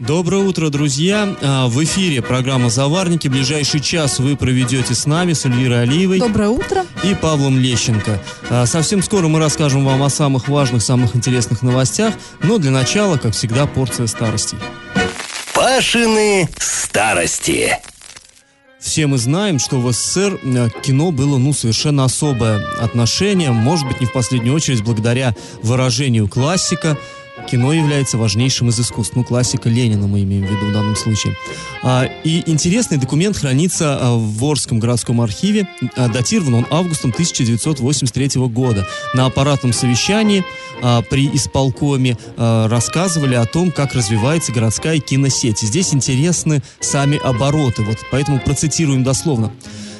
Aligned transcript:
Доброе 0.00 0.42
утро, 0.42 0.70
друзья! 0.70 1.36
А, 1.40 1.68
В 1.68 1.82
эфире 1.84 2.20
программа 2.20 2.68
«Заварники». 2.68 3.28
Ближайший 3.28 3.78
час 3.80 4.18
вы 4.18 4.36
проведете 4.36 4.92
с 4.92 5.06
нами, 5.06 5.34
с 5.34 5.44
Эльвирой 5.46 5.82
Алиевой 5.84 6.18
Доброе 6.18 6.48
утро. 6.48 6.84
и 7.04 7.14
Павлом 7.14 7.58
Лещенко. 7.60 8.20
А, 8.50 8.66
Совсем 8.66 9.02
скоро 9.04 9.28
мы 9.28 9.38
расскажем 9.38 9.84
вам 9.84 10.02
о 10.02 10.10
самых 10.10 10.48
важных, 10.48 10.82
самых 10.82 11.14
интересных 11.14 11.62
новостях, 11.62 12.14
но 12.42 12.58
для 12.58 12.72
начала, 12.72 13.18
как 13.18 13.34
всегда, 13.34 13.66
порция 13.66 14.08
старостей. 14.08 14.58
Пашины 15.54 16.48
старости. 16.58 17.78
Все 18.80 19.06
мы 19.06 19.16
знаем, 19.16 19.58
что 19.60 19.80
в 19.80 19.90
СССР 19.92 20.40
э, 20.42 20.68
к 20.70 20.82
кино 20.82 21.10
было 21.12 21.38
ну, 21.38 21.54
совершенно 21.54 22.04
особое 22.04 22.62
отношение, 22.80 23.50
может 23.52 23.86
быть, 23.86 24.00
не 24.00 24.06
в 24.06 24.12
последнюю 24.12 24.54
очередь 24.54 24.82
благодаря 24.82 25.34
выражению 25.62 26.28
классика. 26.28 26.98
Кино 27.46 27.72
является 27.72 28.18
важнейшим 28.18 28.68
из 28.68 28.80
искусств. 28.80 29.14
Ну, 29.16 29.24
классика 29.24 29.68
Ленина 29.68 30.06
мы 30.06 30.22
имеем 30.22 30.46
в 30.46 30.50
виду 30.50 30.66
в 30.66 30.72
данном 30.72 30.96
случае. 30.96 31.36
А, 31.82 32.04
и 32.24 32.42
интересный 32.46 32.98
документ 32.98 33.36
хранится 33.36 33.98
а, 34.00 34.14
в 34.14 34.38
Ворском 34.38 34.78
городском 34.78 35.20
архиве. 35.20 35.68
А, 35.96 36.08
датирован 36.08 36.54
он 36.54 36.66
августом 36.70 37.10
1983 37.10 38.40
года. 38.48 38.86
На 39.14 39.26
аппаратном 39.26 39.72
совещании 39.72 40.44
а, 40.82 41.02
при 41.02 41.28
исполкоме 41.34 42.16
а, 42.36 42.68
рассказывали 42.68 43.34
о 43.34 43.46
том, 43.46 43.70
как 43.70 43.94
развивается 43.94 44.52
городская 44.52 44.98
киносеть. 44.98 45.62
И 45.62 45.66
здесь 45.66 45.94
интересны 45.94 46.62
сами 46.80 47.18
обороты. 47.18 47.82
Вот 47.82 47.98
поэтому 48.10 48.40
процитируем 48.40 49.04
дословно. 49.04 49.52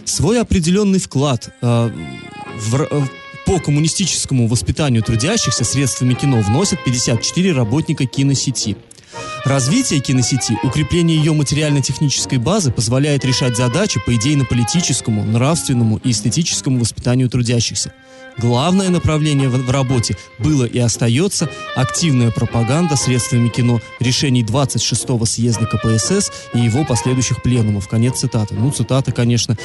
Свой 0.05 0.41
определенный 0.41 0.99
вклад 0.99 1.49
а, 1.63 1.91
в, 2.59 2.83
э, 2.83 3.03
по 3.47 3.59
коммунистическому 3.59 4.47
воспитанию 4.49 5.03
трудящихся 5.03 5.65
средствами 5.65 6.15
кино 6.15 6.41
вносят 6.41 6.83
54 6.85 7.53
работника 7.53 8.07
киносети. 8.07 8.77
Развитие 9.45 10.01
киносети, 10.01 10.59
укрепление 10.63 11.19
ее 11.19 11.33
материально-технической 11.33 12.39
базы 12.39 12.73
позволяет 12.73 13.25
решать 13.25 13.57
задачи 13.57 14.01
по 14.05 14.15
идейно-политическому, 14.15 15.25
нравственному 15.25 15.99
и 15.99 16.11
эстетическому 16.11 16.81
воспитанию 16.81 17.29
трудящихся. 17.29 17.93
Главное 18.39 18.91
направление 18.91 19.49
в 19.49 19.65
в 19.65 19.71
работе 19.71 20.17
было 20.39 20.65
и 20.65 20.79
остается 20.79 21.49
активная 21.75 22.31
пропаганда 22.31 22.97
средствами 22.97 23.49
кино 23.49 23.81
решений 24.01 24.43
26-го 24.43 25.25
съезда 25.25 25.67
КПСС 25.67 26.31
и 26.53 26.59
его 26.59 26.85
последующих 26.85 27.43
пленумов. 27.43 27.89
Конец 27.89 28.19
цитаты. 28.19 28.55
Ну, 28.55 28.71
цитата, 28.71 29.13
конечно, 29.13 29.57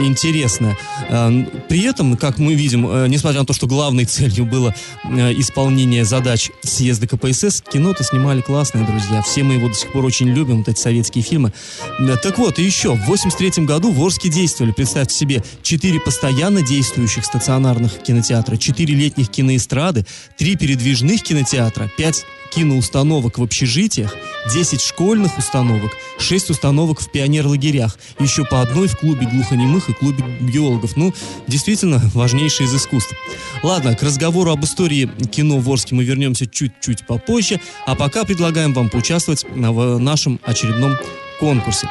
интересная. 0.00 0.78
Э, 1.08 1.44
При 1.68 1.82
этом, 1.82 2.16
как 2.16 2.38
мы 2.38 2.54
видим, 2.54 2.86
э, 2.88 3.08
несмотря 3.08 3.40
на 3.40 3.46
то, 3.46 3.52
что 3.52 3.66
главной 3.66 4.04
целью 4.04 4.46
было 4.46 4.74
э, 5.04 5.32
исполнение 5.34 6.04
задач 6.04 6.50
съезда 6.62 7.06
КПСС, 7.06 7.62
кино-то 7.72 8.04
снимали 8.04 8.40
классные, 8.40 8.86
друзья. 8.86 9.22
Все 9.22 9.42
мы 9.42 9.54
его 9.54 9.68
до 9.68 9.74
сих 9.74 9.92
пор 9.92 10.04
очень 10.04 10.28
любим, 10.28 10.58
вот 10.58 10.68
эти 10.68 10.80
советские 10.80 11.24
фильмы. 11.24 11.52
Э, 11.98 12.16
Так 12.16 12.38
вот, 12.38 12.58
и 12.58 12.62
еще, 12.62 12.94
в 12.94 13.06
83 13.06 13.64
году 13.64 13.92
в 13.92 14.02
Орске 14.02 14.28
действовали, 14.28 14.72
представьте 14.72 15.14
себе, 15.14 15.42
четыре 15.62 16.00
постоянно 16.00 16.62
действующих 16.62 17.24
стационарных 17.24 18.02
кинотеатра, 18.12 18.56
четыре 18.56 18.94
летних 18.94 19.30
киноэстрады, 19.30 20.04
три 20.36 20.56
передвижных 20.56 21.22
кинотеатра, 21.22 21.90
пять 21.96 22.26
киноустановок 22.54 23.38
в 23.38 23.42
общежитиях, 23.42 24.14
10 24.52 24.82
школьных 24.82 25.38
установок, 25.38 25.92
6 26.18 26.50
установок 26.50 27.00
в 27.00 27.10
пионерлагерях, 27.10 27.98
еще 28.20 28.44
по 28.44 28.60
одной 28.60 28.88
в 28.88 28.98
клубе 28.98 29.26
глухонемых 29.26 29.88
и 29.88 29.94
клубе 29.94 30.22
геологов. 30.40 30.96
Ну, 30.96 31.14
действительно, 31.46 32.02
важнейшее 32.12 32.66
из 32.66 32.74
искусств. 32.74 33.14
Ладно, 33.62 33.96
к 33.96 34.02
разговору 34.02 34.50
об 34.50 34.62
истории 34.64 35.10
кино 35.30 35.58
в 35.58 35.70
Орске 35.70 35.94
мы 35.94 36.04
вернемся 36.04 36.46
чуть-чуть 36.46 37.06
попозже, 37.06 37.58
а 37.86 37.94
пока 37.94 38.24
предлагаем 38.24 38.74
вам 38.74 38.90
поучаствовать 38.90 39.46
в 39.48 39.98
нашем 39.98 40.38
очередном 40.44 40.98
конкурсе. 41.38 41.88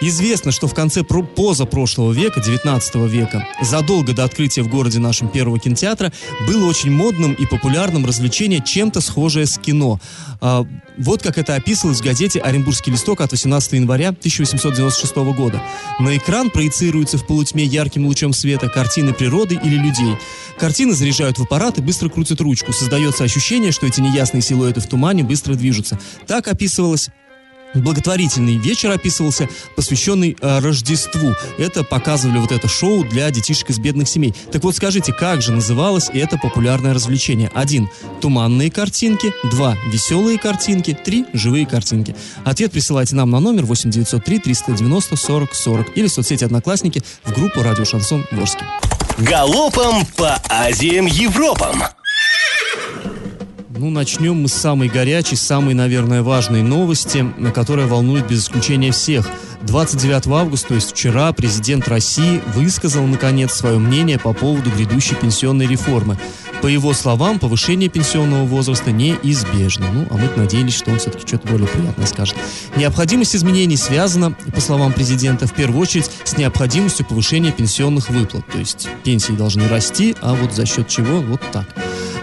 Известно, 0.00 0.50
что 0.50 0.66
в 0.66 0.74
конце 0.74 1.04
про- 1.04 1.22
позапрошлого 1.22 2.12
века, 2.12 2.40
19 2.40 3.06
века, 3.06 3.46
задолго 3.60 4.12
до 4.12 4.24
открытия 4.24 4.62
в 4.62 4.68
городе 4.68 4.98
нашем 4.98 5.28
первого 5.28 5.60
кинотеатра, 5.60 6.12
было 6.46 6.66
очень 6.66 6.90
модным 6.90 7.34
и 7.34 7.46
популярным 7.46 8.04
развлечение 8.04 8.60
чем-то 8.64 9.00
схожее 9.00 9.46
с 9.46 9.58
кино. 9.58 10.00
А, 10.40 10.66
вот 10.98 11.22
как 11.22 11.38
это 11.38 11.54
описывалось 11.54 12.00
в 12.00 12.04
газете 12.04 12.40
«Оренбургский 12.40 12.90
листок» 12.90 13.20
от 13.20 13.30
18 13.30 13.74
января 13.74 14.08
1896 14.08 15.32
года. 15.32 15.62
На 16.00 16.16
экран 16.16 16.50
проецируются 16.50 17.16
в 17.16 17.26
полутьме 17.26 17.62
ярким 17.64 18.06
лучом 18.06 18.32
света 18.32 18.68
картины 18.68 19.12
природы 19.12 19.58
или 19.62 19.76
людей. 19.76 20.16
Картины 20.58 20.94
заряжают 20.94 21.38
в 21.38 21.42
аппарат 21.42 21.78
и 21.78 21.80
быстро 21.80 22.08
крутят 22.08 22.40
ручку. 22.40 22.72
Создается 22.72 23.22
ощущение, 23.22 23.70
что 23.70 23.86
эти 23.86 24.00
неясные 24.00 24.42
силуэты 24.42 24.80
в 24.80 24.86
тумане 24.86 25.22
быстро 25.22 25.54
движутся. 25.54 25.98
Так 26.26 26.48
описывалось 26.48 27.08
Благотворительный 27.74 28.56
вечер 28.56 28.90
описывался, 28.90 29.48
посвященный 29.76 30.36
э, 30.40 30.58
Рождеству. 30.60 31.34
Это 31.58 31.84
показывали 31.84 32.38
вот 32.38 32.52
это 32.52 32.68
шоу 32.68 33.04
для 33.04 33.30
детишек 33.30 33.70
из 33.70 33.78
бедных 33.78 34.08
семей. 34.08 34.34
Так 34.50 34.62
вот 34.64 34.76
скажите, 34.76 35.12
как 35.12 35.42
же 35.42 35.52
называлось 35.52 36.10
это 36.12 36.38
популярное 36.38 36.94
развлечение? 36.94 37.50
Один– 37.54 37.88
туманные 38.20 38.70
картинки. 38.70 39.32
Два– 39.50 39.76
веселые 39.92 40.38
картинки. 40.38 40.92
Три– 40.92 41.24
живые 41.32 41.66
картинки. 41.66 42.14
Ответ 42.44 42.72
присылайте 42.72 43.16
нам 43.16 43.30
на 43.30 43.40
номер 43.40 43.64
8903 43.64 44.38
390 44.38 45.16
40 45.16 45.54
40 45.54 45.96
или 45.96 46.06
в 46.06 46.12
соцсети 46.12 46.44
«Одноклассники» 46.44 47.02
в 47.24 47.32
группу 47.32 47.62
«Радио 47.62 47.84
Шансон 47.84 48.26
Ворске». 48.32 48.64
Галопом 49.18 50.06
по 50.16 50.40
Азиям 50.48 51.06
Европам. 51.06 51.82
Ну, 53.82 53.90
начнем 53.90 54.40
мы 54.40 54.46
с 54.46 54.52
самой 54.52 54.86
горячей, 54.86 55.34
самой, 55.34 55.74
наверное, 55.74 56.22
важной 56.22 56.62
новости, 56.62 57.26
которая 57.52 57.88
волнует 57.88 58.28
без 58.28 58.44
исключения 58.44 58.92
всех. 58.92 59.28
29 59.62 60.28
августа, 60.28 60.68
то 60.68 60.74
есть 60.76 60.92
вчера, 60.92 61.32
президент 61.32 61.88
России 61.88 62.40
высказал, 62.54 63.04
наконец, 63.08 63.52
свое 63.52 63.78
мнение 63.78 64.20
по 64.20 64.34
поводу 64.34 64.70
грядущей 64.70 65.16
пенсионной 65.16 65.66
реформы. 65.66 66.16
По 66.60 66.68
его 66.68 66.92
словам, 66.92 67.40
повышение 67.40 67.88
пенсионного 67.88 68.44
возраста 68.44 68.92
неизбежно. 68.92 69.90
Ну, 69.92 70.06
а 70.10 70.14
мы 70.14 70.30
надеялись, 70.36 70.76
что 70.76 70.92
он 70.92 71.00
все-таки 71.00 71.26
что-то 71.26 71.48
более 71.48 71.66
приятное 71.66 72.06
скажет. 72.06 72.36
Необходимость 72.76 73.34
изменений 73.34 73.76
связана, 73.76 74.30
по 74.30 74.60
словам 74.60 74.92
президента, 74.92 75.48
в 75.48 75.54
первую 75.54 75.82
очередь 75.82 76.08
с 76.22 76.36
необходимостью 76.36 77.04
повышения 77.04 77.50
пенсионных 77.50 78.10
выплат. 78.10 78.46
То 78.46 78.58
есть 78.58 78.88
пенсии 79.02 79.32
должны 79.32 79.66
расти, 79.66 80.14
а 80.20 80.34
вот 80.34 80.52
за 80.52 80.66
счет 80.66 80.86
чего, 80.86 81.20
вот 81.20 81.40
так. 81.50 81.66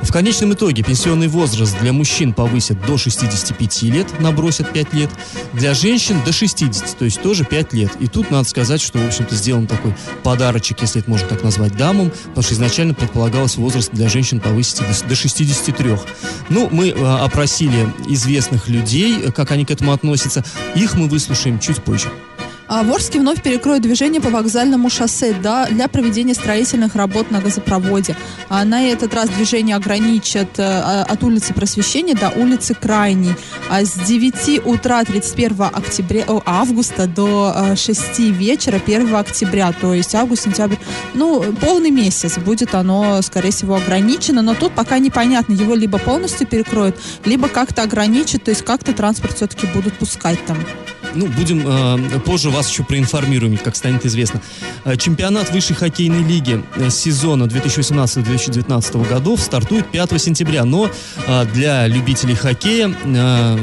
В 0.01 0.11
конечном 0.11 0.53
итоге 0.53 0.81
пенсионный 0.81 1.27
возраст 1.27 1.77
для 1.79 1.93
мужчин 1.93 2.33
повысят 2.33 2.83
до 2.85 2.97
65 2.97 3.83
лет, 3.83 4.19
набросят 4.19 4.71
5 4.71 4.93
лет, 4.93 5.09
для 5.53 5.73
женщин 5.73 6.21
до 6.25 6.31
60, 6.31 6.97
то 6.97 7.05
есть 7.05 7.21
тоже 7.21 7.45
5 7.45 7.73
лет. 7.73 7.91
И 7.99 8.07
тут 8.07 8.31
надо 8.31 8.47
сказать, 8.47 8.81
что, 8.81 8.97
в 8.97 9.07
общем-то, 9.07 9.35
сделан 9.35 9.67
такой 9.67 9.93
подарочек, 10.23 10.81
если 10.81 11.01
это 11.01 11.09
можно 11.09 11.27
так 11.27 11.43
назвать, 11.43 11.75
дамам, 11.75 12.09
потому 12.09 12.43
что 12.43 12.53
изначально 12.53 12.93
предполагалось 12.93 13.57
возраст 13.57 13.91
для 13.91 14.09
женщин 14.09 14.39
повысить 14.39 14.79
до, 14.79 15.09
до 15.09 15.15
63. 15.15 15.97
Ну, 16.49 16.69
мы 16.71 16.89
э, 16.89 17.05
опросили 17.05 17.87
известных 18.07 18.67
людей, 18.67 19.19
э, 19.21 19.31
как 19.31 19.51
они 19.51 19.65
к 19.65 19.71
этому 19.71 19.91
относятся. 19.91 20.43
Их 20.75 20.95
мы 20.95 21.07
выслушаем 21.07 21.59
чуть 21.59 21.83
позже. 21.83 22.09
А 22.69 22.83
в 22.83 22.93
Орске 22.93 23.19
вновь 23.19 23.41
перекроют 23.41 23.81
движение 23.81 24.21
по 24.21 24.29
вокзальному 24.29 24.91
шоссе 24.91 25.33
да, 25.33 25.65
для 25.65 25.87
проведения 25.87 26.35
строительных 26.35 26.95
работ 26.95 27.31
на 27.31 27.41
газопроводе. 27.41 28.15
А 28.47 28.63
на 28.63 28.83
этот 28.83 29.15
раз 29.15 29.27
движение 29.29 29.75
ограничат 29.75 30.59
э, 30.59 30.63
а- 30.63 31.03
от 31.09 31.23
улицы 31.23 31.55
Просвещения 31.55 32.13
до 32.13 32.29
улицы 32.29 32.75
Крайней. 32.75 33.33
А 33.71 33.83
с 33.83 33.93
9 33.93 34.67
утра 34.67 35.03
31 35.03 35.63
октября, 35.73 36.25
о, 36.27 36.43
августа 36.45 37.07
до 37.07 37.53
э, 37.71 37.75
6 37.75 38.19
вечера 38.19 38.79
1 38.85 39.15
октября, 39.15 39.73
то 39.73 39.95
есть 39.95 40.13
август, 40.13 40.43
сентябрь, 40.43 40.75
ну, 41.15 41.41
полный 41.59 41.89
месяц 41.89 42.37
будет 42.37 42.75
оно, 42.75 43.23
скорее 43.23 43.49
всего, 43.49 43.77
ограничено, 43.77 44.43
но 44.43 44.53
тут 44.53 44.73
пока 44.73 44.99
непонятно, 44.99 45.53
его 45.53 45.73
либо 45.73 45.97
полностью 45.97 46.45
перекроют, 46.45 46.95
либо 47.25 47.47
как-то 47.47 47.81
ограничат, 47.81 48.43
то 48.43 48.51
есть 48.51 48.63
как-то 48.63 48.93
транспорт 48.93 49.35
все-таки 49.37 49.65
будут 49.73 49.97
пускать 49.97 50.45
там. 50.45 50.57
Ну, 51.15 51.27
будем 51.27 51.63
э, 51.65 52.19
позже 52.19 52.49
вас 52.49 52.69
еще 52.69 52.83
проинформируем, 52.83 53.57
как 53.57 53.75
станет 53.75 54.05
известно. 54.05 54.41
Э, 54.85 54.95
Чемпионат 54.95 55.51
высшей 55.51 55.75
хоккейной 55.75 56.23
лиги 56.23 56.63
э, 56.75 56.89
сезона 56.89 57.43
2018-2019 57.45 59.09
годов 59.09 59.41
стартует 59.41 59.89
5 59.91 60.21
сентября, 60.21 60.65
но 60.65 60.89
э, 61.27 61.45
для 61.53 61.87
любителей 61.87 62.35
хоккея 62.35 62.93
э, 63.03 63.57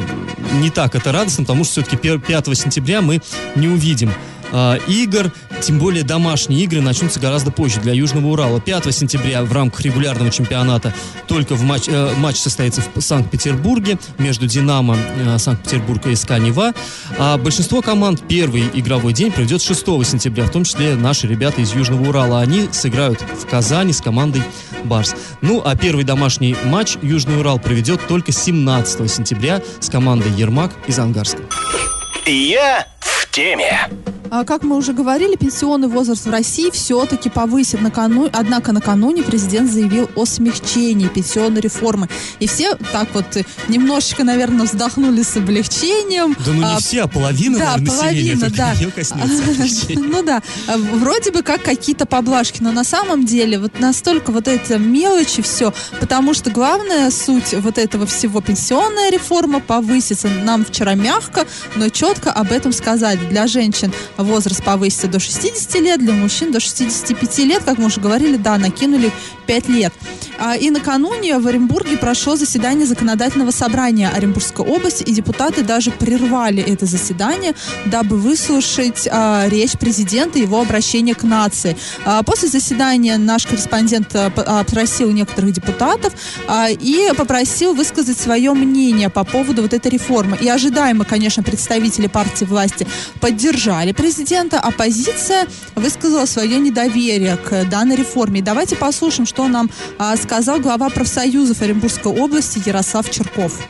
не 0.55 0.71
так 0.71 0.95
это 0.95 1.13
радостно, 1.13 1.45
потому 1.45 1.65
что 1.65 1.83
все-таки 1.83 2.19
5 2.19 2.59
сентября 2.59 3.01
мы 3.01 3.21
не 3.55 3.69
увидим 3.69 4.13
э, 4.53 4.79
игр. 4.87 5.33
Тем 5.63 5.79
более 5.79 6.03
домашние 6.03 6.63
игры 6.65 6.81
начнутся 6.81 7.19
гораздо 7.19 7.51
позже 7.51 7.81
для 7.81 7.93
Южного 7.93 8.29
Урала. 8.29 8.61
5 8.61 8.95
сентября 8.95 9.43
в 9.43 9.53
рамках 9.53 9.81
регулярного 9.83 10.31
чемпионата 10.31 10.95
только 11.27 11.55
в 11.55 11.63
матч, 11.63 11.85
э, 11.89 12.15
матч 12.17 12.37
состоится 12.37 12.83
в 12.95 13.01
Санкт-Петербурге 13.01 13.99
между 14.19 14.47
«Динамо» 14.47 14.97
э, 14.97 15.39
Санкт-Петербург 15.39 16.07
и 16.07 16.15
СК 16.15 16.39
«Нева». 16.39 16.73
А 17.19 17.39
большинство 17.39 17.83
команд 17.83 18.23
первый 18.29 18.65
игровой 18.75 19.13
день 19.13 19.33
пройдет 19.33 19.63
6 19.63 19.85
сентября, 20.05 20.45
в 20.45 20.51
том 20.51 20.65
числе 20.65 20.95
наши 20.95 21.27
ребята 21.27 21.61
из 21.61 21.75
Южного 21.75 22.09
Урала. 22.09 22.41
Они 22.41 22.69
сыграют 22.73 23.21
в 23.21 23.47
Казани 23.47 23.93
с 23.93 24.01
командой 24.01 24.43
«Барс». 24.85 25.15
Ну, 25.41 25.63
а 25.65 25.77
первый 25.77 26.05
домашний 26.05 26.57
матч 26.65 26.97
Южный 27.03 27.39
Урал 27.39 27.59
проведет 27.59 28.07
только 28.07 28.33
17 28.33 29.11
сентября 29.11 29.63
с 29.81 29.89
командой 29.89 30.31
«Ермак» 30.33 30.73
из 30.87 30.99
Ангарска. 30.99 31.43
Я 32.27 32.87
в 33.01 33.31
теме. 33.31 33.89
А, 34.31 34.45
Как 34.45 34.63
мы 34.63 34.77
уже 34.77 34.93
говорили, 34.93 35.37
пенсионный 35.37 35.89
возраст 35.89 36.27
в 36.27 36.31
России 36.31 36.71
все-таки 36.71 37.31
повысит. 37.31 37.81
Накану... 37.81 38.29
Однако 38.33 38.73
накануне 38.73 39.23
президент 39.23 39.71
заявил 39.71 40.11
о 40.15 40.25
смягчении 40.25 41.09
пенсионной 41.09 41.61
реформы. 41.61 42.09
И 42.41 42.47
все 42.47 42.75
так 42.93 43.09
вот 43.15 43.25
немножечко, 43.69 44.25
наверное, 44.25 44.67
вздохнули 44.67 45.23
с 45.23 45.37
облегчением. 45.37 46.37
Да 46.45 46.53
ну 46.53 46.55
не 46.55 46.65
А, 46.65 46.79
все, 46.79 47.03
а 47.03 47.09
половина, 47.09 47.59
да, 47.59 47.77
наверное, 47.77 47.97
половина, 47.97 48.51
да. 48.51 48.75
коснется. 48.95 49.97
Ну 50.07 50.23
да, 50.23 50.43
а, 50.67 50.77
вроде 50.77 51.31
бы 51.31 51.43
как 51.43 51.63
какие-то 51.63 52.07
поблажки, 52.07 52.63
но 52.63 52.73
на 52.73 52.85
самом 52.85 53.27
деле 53.27 53.59
вот 53.59 53.81
настолько 53.81 54.31
вот 54.31 54.49
это 54.49 54.79
мелочи 54.79 55.43
все, 55.43 55.73
потому 56.01 56.35
что 56.35 56.51
главная 56.51 57.11
суть 57.11 57.55
вот 57.55 57.79
этого 57.79 58.07
всего 58.07 58.41
пенсионная 58.41 59.11
реформа 59.11 59.61
повысится. 59.61 60.29
Нам 60.29 60.65
вчера 60.65 60.95
мягко, 60.95 61.47
но 61.75 61.89
четко 61.89 62.33
об 62.33 62.53
этом 62.53 62.73
сказали. 62.73 63.19
Для 63.29 63.47
женщин 63.47 63.93
возраст 64.17 64.63
повысится 64.63 65.09
до 65.09 65.19
60 65.21 65.75
лет, 65.81 66.01
для 66.01 66.13
мужчин 66.13 66.53
до 66.53 66.61
65 66.61 67.39
лет, 67.41 67.63
как 67.65 67.79
мы 67.79 67.87
уже 67.87 68.01
говорили, 68.01 68.37
да, 68.37 68.59
накинули 68.59 69.13
5 69.47 69.69
лет. 69.69 69.93
А, 70.39 70.57
И 70.57 70.71
накануне 70.71 71.39
в 71.39 71.47
Оренбурге 71.47 71.97
прошло 71.97 72.37
заседание 72.37 72.87
законодательного 72.87 73.51
собрания 73.53 74.09
Оренбургской 74.11 74.65
области, 74.67 75.03
и 75.03 75.13
депутаты 75.13 75.63
даже 75.63 75.91
прервали 75.91 76.63
это 76.63 76.87
заседание, 76.87 77.55
дабы 77.87 78.17
выслушать 78.19 79.09
а, 79.11 79.47
речь 79.49 79.73
президента 79.73 80.39
и 80.39 80.43
его 80.43 80.61
обращение 80.61 81.15
к 81.15 81.23
нации. 81.23 81.77
А, 82.05 82.23
после 82.23 82.49
заседания 82.49 83.17
наш 83.19 83.47
корреспондент 83.47 84.15
а, 84.15 84.31
п- 84.31 84.43
опросил 84.43 85.11
некоторых 85.11 85.53
депутатов 85.53 86.13
и 86.81 87.11
попросил 87.17 87.75
высказать 87.75 88.19
свое 88.19 88.53
мнение 88.53 89.09
по 89.11 89.25
поводу 89.25 89.63
вот 89.63 89.73
этой 89.75 89.91
реформы. 89.91 90.37
И 90.41 90.49
ожидаемо, 90.49 91.05
конечно, 91.05 91.43
представители 91.43 92.07
партии 92.09 92.45
власти 92.45 92.87
поддержали 93.21 93.93
президента, 94.07 94.61
оппозиция 94.61 95.47
высказала 95.75 96.27
свое 96.27 96.61
недоверие 96.61 97.37
к 97.37 97.69
данной 97.69 97.97
реформе. 97.97 98.41
Давайте 98.41 98.77
послушаем, 98.77 99.27
что 99.27 99.49
нам 99.49 99.69
а, 99.99 100.15
сказал 100.17 100.61
глава 100.61 100.91
профсоюзов 100.91 101.61
Оренбургской 101.61 102.13
области 102.13 102.63
Ярослав 102.65 103.11
Черков. 103.11 103.67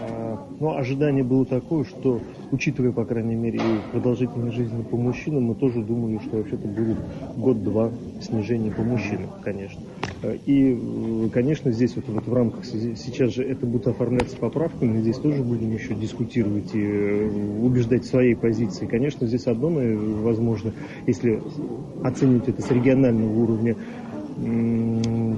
А, 0.00 0.38
Но 0.60 0.76
ожидание 0.76 1.24
было 1.24 1.44
такое, 1.44 1.84
что, 1.84 2.20
учитывая, 2.52 2.92
по 2.92 3.04
крайней 3.04 3.34
мере, 3.34 3.58
и 3.58 3.90
продолжительность 3.90 4.54
жизни 4.54 4.84
по 4.84 4.96
мужчинам, 4.96 5.46
мы 5.46 5.56
тоже 5.56 5.82
думали, 5.82 6.20
что 6.28 6.36
вообще-то 6.36 6.68
будет 6.68 6.98
год-два 7.36 7.90
снижения 8.24 8.70
по 8.70 8.82
мужчинам, 8.82 9.30
конечно. 9.42 9.80
Э, 10.22 10.36
И, 10.46 10.72
э, 10.74 11.28
конечно, 11.32 11.70
здесь 11.72 11.96
вот, 11.96 12.04
вот 12.08 12.26
в 12.26 12.32
рамках, 12.34 12.64
се- 12.64 12.94
сейчас 12.96 13.32
же 13.34 13.44
это 13.44 13.66
будет 13.66 13.86
оформляться 13.88 14.36
поправками, 14.36 15.00
здесь 15.00 15.16
тоже 15.18 15.42
будем 15.42 15.72
еще 15.72 15.94
дискутировать 15.94 16.74
и 16.74 16.82
э, 16.82 17.30
убеждать 17.62 18.04
своей 18.04 18.34
позиции. 18.36 18.86
Конечно, 18.86 19.26
здесь 19.26 19.46
одно, 19.46 19.70
наверное, 19.70 20.22
возможно, 20.22 20.72
если 21.06 21.40
оценивать 22.04 22.48
это 22.48 22.62
с 22.62 22.70
регионального 22.70 23.32
уровня, 23.42 23.76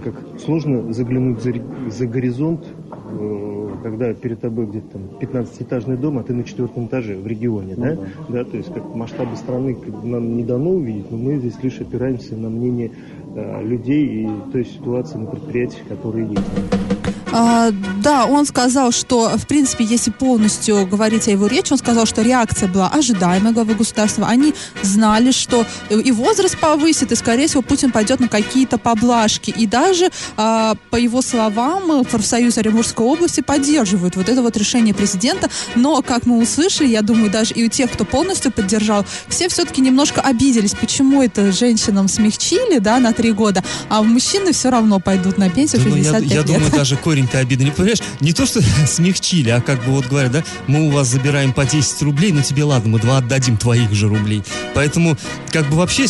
как 0.04 0.14
сложно 0.38 0.92
заглянуть 0.92 1.42
за, 1.42 1.52
за 1.90 2.06
горизонт, 2.06 2.64
э, 2.64 3.53
когда 3.84 4.14
перед 4.14 4.40
тобой 4.40 4.64
где-то 4.64 4.92
там 4.92 5.02
15-этажный 5.20 5.98
дом, 5.98 6.18
а 6.18 6.22
ты 6.22 6.32
на 6.32 6.42
четвертом 6.44 6.86
этаже 6.86 7.18
в 7.18 7.26
регионе, 7.26 7.74
да? 7.76 7.98
да? 8.30 8.42
то 8.42 8.56
есть 8.56 8.72
как 8.72 8.82
масштабы 8.94 9.36
страны 9.36 9.76
нам 10.02 10.38
не 10.38 10.42
дано 10.42 10.70
увидеть, 10.70 11.10
но 11.10 11.18
мы 11.18 11.36
здесь 11.36 11.62
лишь 11.62 11.82
опираемся 11.82 12.34
на 12.34 12.48
мнение 12.48 12.92
э, 13.36 13.62
людей 13.62 14.06
и 14.06 14.28
той 14.52 14.64
ситуации 14.64 15.18
на 15.18 15.26
предприятиях, 15.26 15.86
которые 15.86 16.28
есть. 16.28 16.93
А, 17.36 17.72
да, 18.00 18.26
он 18.26 18.46
сказал, 18.46 18.92
что, 18.92 19.36
в 19.36 19.48
принципе, 19.48 19.82
если 19.82 20.12
полностью 20.12 20.86
говорить 20.86 21.26
о 21.26 21.32
его 21.32 21.48
речи, 21.48 21.72
он 21.72 21.78
сказал, 21.78 22.06
что 22.06 22.22
реакция 22.22 22.68
была 22.68 22.86
ожидаемая 22.88 23.52
главы 23.52 23.74
государства. 23.74 24.28
Они 24.28 24.54
знали, 24.82 25.32
что 25.32 25.66
и 25.90 26.12
возраст 26.12 26.56
повысит, 26.56 27.10
и, 27.10 27.16
скорее 27.16 27.48
всего, 27.48 27.62
Путин 27.62 27.90
пойдет 27.90 28.20
на 28.20 28.28
какие-то 28.28 28.78
поблажки. 28.78 29.50
И 29.50 29.66
даже, 29.66 30.10
а, 30.36 30.76
по 30.90 30.96
его 30.96 31.22
словам, 31.22 32.04
профсоюз 32.04 32.56
Оренбургской 32.56 33.04
области 33.04 33.40
поддерживают 33.40 34.14
вот 34.14 34.28
это 34.28 34.40
вот 34.40 34.56
решение 34.56 34.94
президента. 34.94 35.50
Но, 35.74 36.02
как 36.02 36.26
мы 36.26 36.40
услышали, 36.40 36.86
я 36.86 37.02
думаю, 37.02 37.32
даже 37.32 37.52
и 37.54 37.64
у 37.64 37.68
тех, 37.68 37.90
кто 37.90 38.04
полностью 38.04 38.52
поддержал, 38.52 39.04
все 39.26 39.48
все-таки 39.48 39.80
немножко 39.80 40.20
обиделись, 40.20 40.74
почему 40.74 41.20
это 41.20 41.50
женщинам 41.50 42.06
смягчили, 42.06 42.78
да, 42.78 43.00
на 43.00 43.12
три 43.12 43.32
года, 43.32 43.64
а 43.88 44.02
мужчины 44.04 44.52
все 44.52 44.70
равно 44.70 45.00
пойдут 45.00 45.36
на 45.36 45.50
пенсию 45.50 45.80
в 45.80 45.84
Да, 45.84 45.90
ну, 45.90 45.96
я, 45.96 46.04
65 46.04 46.30
я 46.30 46.36
лет. 46.36 46.46
думаю, 46.46 46.70
даже 46.70 46.96
корень-то 47.24 47.38
обиды 47.38 47.64
не 47.64 47.70
понимаешь. 47.70 47.98
Не 48.20 48.32
то, 48.32 48.46
что 48.46 48.60
смягчили, 48.86 49.50
а 49.50 49.60
как 49.60 49.84
бы 49.84 49.92
вот 49.92 50.06
говорят, 50.06 50.32
да, 50.32 50.44
мы 50.66 50.88
у 50.88 50.90
вас 50.90 51.08
забираем 51.08 51.52
по 51.52 51.64
10 51.64 52.02
рублей, 52.02 52.32
но 52.32 52.42
тебе 52.42 52.64
ладно, 52.64 52.90
мы 52.90 53.00
два 53.00 53.18
отдадим 53.18 53.56
твоих 53.56 53.92
же 53.92 54.08
рублей. 54.08 54.42
Поэтому, 54.74 55.16
как 55.52 55.68
бы 55.68 55.76
вообще 55.76 56.04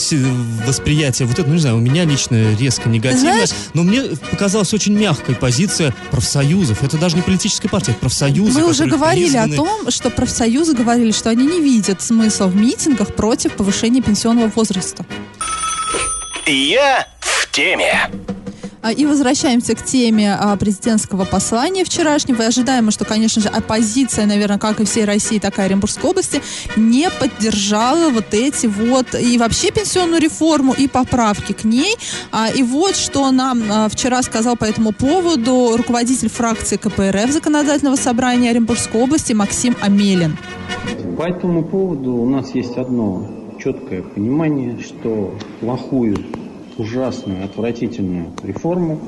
восприятие 0.67 1.27
вот 1.27 1.39
это, 1.39 1.49
ну 1.49 1.55
не 1.55 1.61
знаю, 1.61 1.77
у 1.77 1.81
меня 1.81 2.05
лично 2.05 2.57
резко 2.57 2.89
негативное, 2.89 3.47
Знаешь- 3.47 3.51
но 3.75 3.83
мне 3.83 4.03
показалась 4.31 4.73
очень 4.75 4.95
мягкая 4.95 5.37
позиция 5.37 5.95
профсоюзов. 6.11 6.83
Это 6.83 6.99
даже 6.99 7.17
не 7.17 7.23
политическая 7.23 7.69
партия, 7.69 7.93
это 7.93 8.01
профсоюзы. 8.01 8.59
Мы 8.61 8.65
уже 8.69 8.85
которые 8.85 8.99
говорили 8.99 9.37
о 9.37 9.45
призваны- 9.47 9.57
том, 9.57 9.91
что 9.91 10.11
профсоюзы 10.11 10.75
говорили, 10.75 11.13
что 11.13 11.31
они 11.31 11.47
не 11.47 11.61
видят 11.61 12.03
смысла 12.03 12.47
в 12.47 12.57
митингах 12.57 13.15
против 13.15 13.53
повышения 13.53 14.03
пенсионного 14.03 14.51
возраста. 14.55 15.05
Я 16.47 17.07
в 17.21 17.51
теме. 17.51 18.11
А, 18.85 18.93
И 18.93 19.07
возвращаемся 19.07 19.75
к 19.75 19.83
теме 19.83 20.37
а, 20.39 20.55
президентского 20.57 21.25
послания 21.25 21.85
вчерашнего. 21.85 22.43
И 22.43 22.45
ожидаемо, 22.45 22.91
что, 22.91 23.07
конечно 23.07 23.41
же, 23.41 23.49
оппозиция, 23.49 24.27
наверное, 24.27 24.59
как 24.59 24.79
и 24.81 24.85
всей 24.85 25.07
России, 25.07 25.39
так 25.39 25.59
и 25.59 25.63
Оренбургской 25.63 26.11
области, 26.11 26.43
не 26.77 27.09
поддержала 27.09 28.11
вот 28.11 28.35
эти 28.35 28.67
вот 28.67 29.15
и 29.15 29.39
вообще 29.39 29.71
пенсионную 29.71 30.21
реформу, 30.21 30.75
и 30.75 30.87
поправки 30.87 31.55
к 31.55 31.65
ней. 31.65 31.97
А, 32.31 32.51
И 32.51 32.63
вот 32.63 32.95
что 32.95 33.31
нам 33.31 33.89
вчера 33.89 34.23
сказал 34.23 34.57
по 34.57 34.65
этому 34.65 34.93
поводу 34.93 35.77
руководитель 35.79 36.29
фракции 36.29 36.77
КПРФ 36.77 37.31
Законодательного 37.31 37.97
собрания 37.97 38.51
Оренбургской 38.51 39.01
области 39.01 39.33
Максим 39.33 39.77
Амелин. 39.81 40.37
По 41.17 41.23
этому 41.23 41.65
поводу 41.65 42.13
у 42.13 42.29
нас 42.29 42.55
есть 42.55 42.77
одно 42.77 43.31
четкое 43.59 44.03
понимание, 44.03 44.79
что 44.83 45.35
плохую, 45.61 46.19
ужасную, 46.79 47.45
отвратительную 47.45 48.27
реформу 48.43 48.99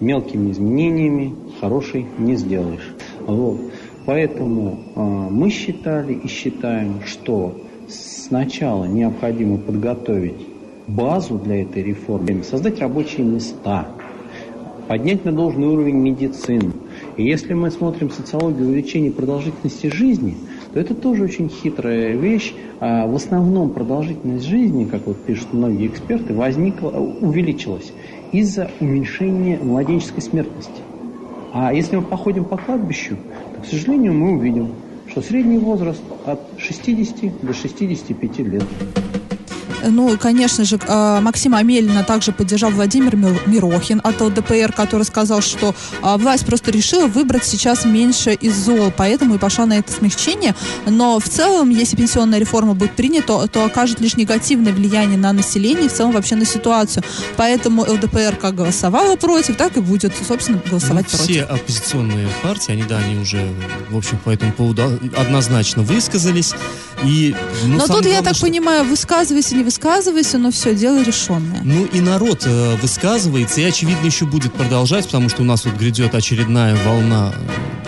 мелкими 0.00 0.50
изменениями 0.50 1.34
хорошей 1.60 2.06
не 2.18 2.36
сделаешь. 2.36 2.94
Вот. 3.26 3.60
Поэтому 4.04 4.78
э, 4.94 5.00
мы 5.00 5.50
считали 5.50 6.12
и 6.14 6.26
считаем, 6.26 7.02
что 7.06 7.56
сначала 7.88 8.84
необходимо 8.84 9.58
подготовить 9.58 10.46
базу 10.88 11.38
для 11.38 11.62
этой 11.62 11.82
реформы, 11.82 12.42
создать 12.42 12.80
рабочие 12.80 13.24
места, 13.24 13.86
поднять 14.88 15.24
на 15.24 15.32
должный 15.32 15.68
уровень 15.68 15.96
медицину. 15.96 16.72
И 17.16 17.24
если 17.24 17.54
мы 17.54 17.70
смотрим 17.70 18.10
социологию 18.10 18.68
увеличения 18.68 19.12
продолжительности 19.12 19.86
жизни, 19.86 20.36
то 20.72 20.80
это 20.80 20.94
тоже 20.94 21.24
очень 21.24 21.48
хитрая 21.48 22.16
вещь. 22.16 22.54
А 22.80 23.06
в 23.06 23.14
основном 23.14 23.70
продолжительность 23.70 24.44
жизни, 24.44 24.84
как 24.84 25.06
вот 25.06 25.18
пишут 25.18 25.52
многие 25.52 25.86
эксперты, 25.86 26.34
возникла, 26.34 26.90
увеличилась 26.90 27.92
из-за 28.32 28.70
уменьшения 28.80 29.58
младенческой 29.58 30.22
смертности. 30.22 30.80
А 31.52 31.72
если 31.72 31.96
мы 31.96 32.02
походим 32.02 32.44
по 32.44 32.56
кладбищу, 32.56 33.16
то, 33.54 33.62
к 33.62 33.66
сожалению, 33.66 34.14
мы 34.14 34.32
увидим, 34.32 34.68
что 35.08 35.20
средний 35.20 35.58
возраст 35.58 36.02
от 36.24 36.40
60 36.56 37.42
до 37.42 37.52
65 37.52 38.38
лет. 38.38 38.64
Ну, 39.88 40.16
конечно 40.18 40.64
же, 40.64 40.78
э, 40.86 41.20
Максима 41.20 41.58
Амелина 41.58 42.04
также 42.04 42.32
поддержал 42.32 42.70
Владимир 42.70 43.16
Мирохин 43.16 44.00
от 44.02 44.20
ЛДПР, 44.20 44.72
который 44.72 45.04
сказал, 45.04 45.40
что 45.40 45.74
э, 46.02 46.16
власть 46.16 46.46
просто 46.46 46.70
решила 46.70 47.06
выбрать 47.06 47.44
сейчас 47.44 47.84
меньше 47.84 48.32
из 48.32 48.56
зол, 48.56 48.92
поэтому 48.96 49.34
и 49.34 49.38
пошла 49.38 49.66
на 49.66 49.78
это 49.78 49.92
смягчение. 49.92 50.54
Но 50.86 51.18
в 51.18 51.28
целом, 51.28 51.70
если 51.70 51.96
пенсионная 51.96 52.38
реформа 52.38 52.74
будет 52.74 52.92
принята, 52.92 53.22
то, 53.22 53.46
то 53.46 53.64
окажет 53.64 54.00
лишь 54.00 54.16
негативное 54.16 54.72
влияние 54.72 55.18
на 55.18 55.32
население 55.32 55.86
и 55.86 55.88
в 55.88 55.92
целом 55.92 56.12
вообще 56.12 56.36
на 56.36 56.44
ситуацию. 56.44 57.02
Поэтому 57.36 57.82
ЛДПР 57.82 58.36
как 58.40 58.54
голосовала 58.54 59.16
против, 59.16 59.56
так 59.56 59.76
и 59.76 59.80
будет, 59.80 60.12
собственно, 60.26 60.60
голосовать 60.68 61.06
ну, 61.12 61.18
против. 61.18 61.30
Все 61.30 61.42
оппозиционные 61.42 62.28
партии, 62.42 62.72
они, 62.72 62.82
да, 62.82 62.98
они 62.98 63.16
уже, 63.16 63.48
в 63.90 63.96
общем, 63.96 64.18
по 64.18 64.30
этому 64.30 64.52
поводу 64.52 64.98
однозначно 65.16 65.82
высказались. 65.82 66.54
И, 67.04 67.34
ну, 67.64 67.74
но 67.74 67.80
тут, 67.80 67.88
главное, 67.88 68.12
я 68.12 68.22
так 68.22 68.34
что... 68.34 68.46
понимаю, 68.46 68.84
высказывайся, 68.84 69.54
не 69.54 69.64
высказывайся, 69.64 69.71
но 70.38 70.50
все, 70.50 70.74
дело 70.74 71.02
решенное. 71.02 71.60
Ну 71.64 71.84
и 71.84 72.00
народ 72.00 72.42
э, 72.46 72.76
высказывается, 72.76 73.60
и, 73.60 73.64
очевидно, 73.64 74.06
еще 74.06 74.24
будет 74.26 74.52
продолжать, 74.52 75.06
потому 75.06 75.28
что 75.28 75.42
у 75.42 75.44
нас 75.44 75.64
вот 75.64 75.74
грядет 75.74 76.14
очередная 76.14 76.76
волна 76.84 77.32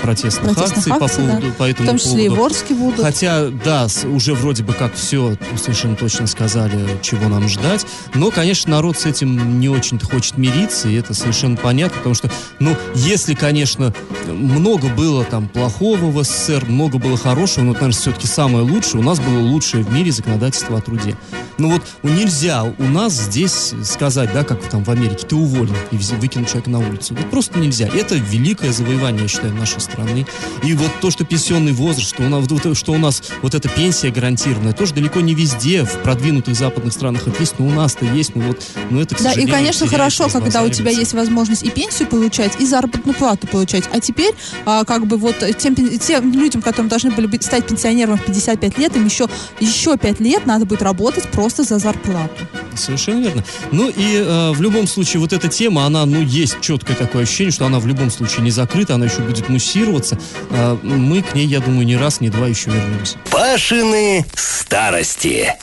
протестных, 0.05 0.55
протестных 0.55 0.87
акций, 0.87 0.93
акций 0.93 1.23
по 1.23 1.29
поводу, 1.29 1.47
да. 1.47 1.53
по 1.55 1.65
этому 1.65 1.87
В 1.87 1.91
том 1.91 1.99
числе 1.99 2.27
поводу. 2.29 2.35
и 2.35 2.39
в 2.39 2.43
Орске 2.45 2.75
будут. 2.75 3.01
Хотя, 3.01 3.49
да, 3.49 3.87
уже 4.05 4.35
вроде 4.35 4.63
бы 4.63 4.73
как 4.75 4.95
все 4.95 5.37
совершенно 5.57 5.97
точно 5.97 6.27
сказали, 6.27 6.87
чего 7.03 7.29
нам 7.29 7.49
ждать. 7.49 7.87
Но, 8.15 8.31
конечно, 8.31 8.73
народ 8.73 8.99
с 8.99 9.07
этим 9.07 9.61
не 9.61 9.69
очень-то 9.69 10.07
хочет 10.07 10.37
мириться, 10.37 10.89
и 10.89 10.95
это 10.95 11.15
совершенно 11.15 11.57
понятно, 11.57 11.99
потому 11.99 12.15
что, 12.15 12.31
ну, 12.59 12.77
если, 12.95 13.35
конечно, 13.35 13.95
много 14.27 14.89
было 14.89 15.25
там 15.25 15.49
плохого 15.49 16.11
в 16.11 16.23
СССР, 16.23 16.67
много 16.67 16.99
было 16.99 17.17
хорошего, 17.17 17.65
но, 17.65 17.73
наверное, 17.73 17.93
все-таки 17.93 18.27
самое 18.27 18.65
лучшее, 18.65 19.01
у 19.01 19.05
нас 19.05 19.19
было 19.19 19.39
лучшее 19.39 19.85
в 19.85 19.93
мире 19.93 20.13
законодательство 20.13 20.79
о 20.79 20.81
труде. 20.81 21.17
Ну 21.57 21.74
вот 21.75 21.83
нельзя 22.03 22.63
у 22.63 22.85
нас 22.85 23.15
здесь 23.15 23.73
сказать, 23.83 24.33
да, 24.33 24.45
как 24.45 24.63
там 24.69 24.85
в 24.85 24.91
Америке, 24.91 25.27
ты 25.27 25.35
уволен 25.35 25.75
и 25.91 25.97
выкинуть 25.97 26.49
человека 26.49 26.71
на 26.71 26.79
улицу. 26.79 27.15
Вот 27.15 27.31
просто 27.31 27.59
нельзя. 27.59 27.89
Это 27.89 28.15
великое 28.15 28.73
завоевание, 28.73 29.23
я 29.23 29.29
считаю, 29.29 29.55
нашей 29.55 29.81
страны. 29.81 30.27
И 30.63 30.73
вот 30.75 30.91
то, 31.01 31.11
что 31.11 31.25
пенсионный 31.25 31.73
возраст, 31.73 32.09
что 32.09 32.23
у 32.23 32.29
нас, 32.29 32.45
что 32.79 32.93
у 32.93 32.99
нас 32.99 33.23
вот 33.43 33.55
эта 33.55 33.69
пенсия 33.69 34.11
гарантированная, 34.11 34.73
тоже 34.73 34.95
далеко 34.95 35.21
не 35.21 35.35
везде 35.35 35.85
в 35.85 35.99
продвинутых 36.03 36.55
западных 36.55 36.93
странах 36.93 37.27
это 37.27 37.41
есть, 37.41 37.59
но 37.59 37.67
у 37.67 37.71
нас-то 37.71 38.05
есть, 38.05 38.37
ну 38.37 38.43
вот, 38.43 38.63
ну 38.91 39.01
это, 39.01 39.17
к 39.17 39.23
Да, 39.23 39.33
и, 39.33 39.47
конечно, 39.47 39.87
хорошо, 39.89 40.29
когда 40.29 40.63
у 40.63 40.69
тебя 40.69 40.91
есть 40.93 41.13
возможность 41.13 41.65
и 41.65 41.71
пенсию 41.71 42.09
получать, 42.09 42.61
и 42.61 42.67
заработную 42.67 43.17
плату 43.17 43.47
получать. 43.47 43.85
А 43.93 43.99
теперь, 44.01 44.35
а, 44.65 44.85
как 44.85 45.07
бы 45.07 45.17
вот 45.17 45.37
тем, 45.59 45.75
тем 45.75 46.33
людям, 46.33 46.63
которым 46.63 46.89
должны 46.89 47.11
были 47.11 47.27
быть, 47.27 47.43
стать 47.43 47.67
пенсионером 47.67 48.17
в 48.19 48.25
55 48.25 48.79
лет, 48.79 48.97
им 48.97 49.05
еще, 49.05 49.29
еще 49.59 49.97
5 49.97 50.21
лет 50.21 50.47
надо 50.47 50.67
будет 50.67 50.83
работать 50.83 51.25
просто 51.65 51.79
за 51.79 51.79
зарплату. 51.79 52.47
Совершенно 52.77 53.25
верно. 53.25 53.45
Ну 53.73 53.89
и 53.89 54.17
э, 54.17 54.51
в 54.53 54.61
любом 54.63 54.87
случае 54.87 55.21
вот 55.21 55.33
эта 55.33 55.49
тема, 55.49 55.87
она, 55.87 56.07
ну, 56.07 56.21
есть 56.21 56.61
четкое 56.61 56.97
такое 56.97 57.23
ощущение, 57.23 57.53
что 57.53 57.67
она 57.67 57.79
в 57.79 57.87
любом 57.87 58.11
случае 58.11 58.43
не 58.43 58.51
закрыта, 58.51 58.95
она 58.95 59.07
еще 59.07 59.21
будет 59.21 59.49
муссироваться. 59.49 60.19
Э, 60.51 60.77
мы 60.83 61.23
к 61.23 61.35
ней, 61.35 61.47
я 61.47 61.61
думаю, 61.61 61.87
не 61.87 61.97
раз, 61.97 62.21
не 62.21 62.31
два 62.31 62.47
еще 62.47 62.71
вернемся. 62.71 63.19
Пашины 63.31 64.25
старости. 64.35 65.55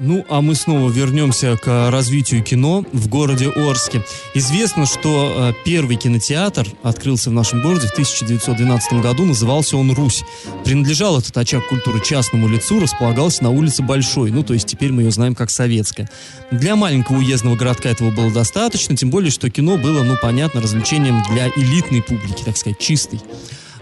Ну, 0.00 0.24
а 0.28 0.40
мы 0.40 0.54
снова 0.54 0.88
вернемся 0.90 1.56
к 1.56 1.90
развитию 1.90 2.44
кино 2.44 2.84
в 2.92 3.08
городе 3.08 3.48
Орске. 3.48 4.04
Известно, 4.32 4.86
что 4.86 5.34
э, 5.50 5.52
первый 5.64 5.96
кинотеатр 5.96 6.68
открылся 6.84 7.30
в 7.30 7.32
нашем 7.32 7.62
городе 7.62 7.88
в 7.88 7.92
1912 7.92 8.92
году. 9.02 9.24
Назывался 9.24 9.76
он 9.76 9.90
«Русь». 9.90 10.22
Принадлежал 10.64 11.18
этот 11.18 11.36
очаг 11.36 11.66
культуры 11.66 12.00
частному 12.00 12.46
лицу, 12.48 12.78
располагался 12.78 13.42
на 13.42 13.50
улице 13.50 13.82
Большой. 13.82 14.30
Ну, 14.30 14.44
то 14.44 14.54
есть 14.54 14.68
теперь 14.68 14.92
мы 14.92 15.02
ее 15.02 15.10
знаем 15.10 15.34
как 15.34 15.50
Советская. 15.50 16.08
Для 16.52 16.76
маленького 16.76 17.16
уездного 17.16 17.56
городка 17.56 17.88
этого 17.88 18.12
было 18.12 18.30
достаточно, 18.30 18.96
тем 18.96 19.10
более, 19.10 19.32
что 19.32 19.50
кино 19.50 19.78
было, 19.78 20.04
ну, 20.04 20.16
понятно, 20.22 20.60
развлечением 20.60 21.24
для 21.32 21.48
элитной 21.48 22.02
публики, 22.02 22.44
так 22.44 22.56
сказать, 22.56 22.78
чистой. 22.78 23.20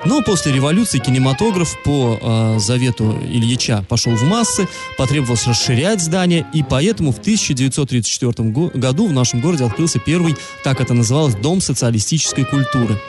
Но 0.05 0.23
после 0.23 0.53
революции 0.53 0.99
кинематограф 0.99 1.77
по 1.85 2.19
э, 2.21 2.59
завету 2.59 3.19
Ильича 3.23 3.85
пошел 3.89 4.15
в 4.15 4.23
массы, 4.25 4.69
потребовалось 4.99 5.47
расширять 5.47 6.01
здание, 6.01 6.47
и 6.53 6.63
поэтому 6.63 7.13
в 7.13 7.19
1934 7.19 8.51
году 8.75 9.07
в 9.07 9.13
нашем 9.13 9.41
городе 9.41 9.65
открылся 9.65 9.99
первый, 9.99 10.37
так 10.63 10.81
это 10.81 10.95
называлось, 10.95 11.35
Дом 11.35 11.61
социалистической 11.61 12.45
культуры. 12.45 13.01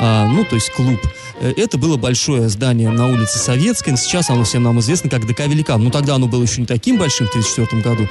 А, 0.00 0.26
ну, 0.26 0.44
то 0.44 0.54
есть 0.54 0.70
клуб. 0.70 1.00
Э, 1.44 1.52
это 1.56 1.76
было 1.76 1.96
большое 1.96 2.48
здание 2.48 2.90
на 2.90 3.06
улице 3.06 3.38
Советской, 3.38 3.96
сейчас 3.96 4.30
оно 4.30 4.44
всем 4.44 4.62
нам 4.62 4.80
известно 4.80 5.10
как 5.10 5.26
ДК 5.26 5.40
Великан. 5.46 5.82
Но 5.84 5.90
тогда 5.90 6.14
оно 6.14 6.26
было 6.26 6.42
еще 6.42 6.62
не 6.62 6.66
таким 6.66 6.96
большим 6.96 7.26
в 7.26 7.30
1934 7.30 7.82
году. 7.82 8.08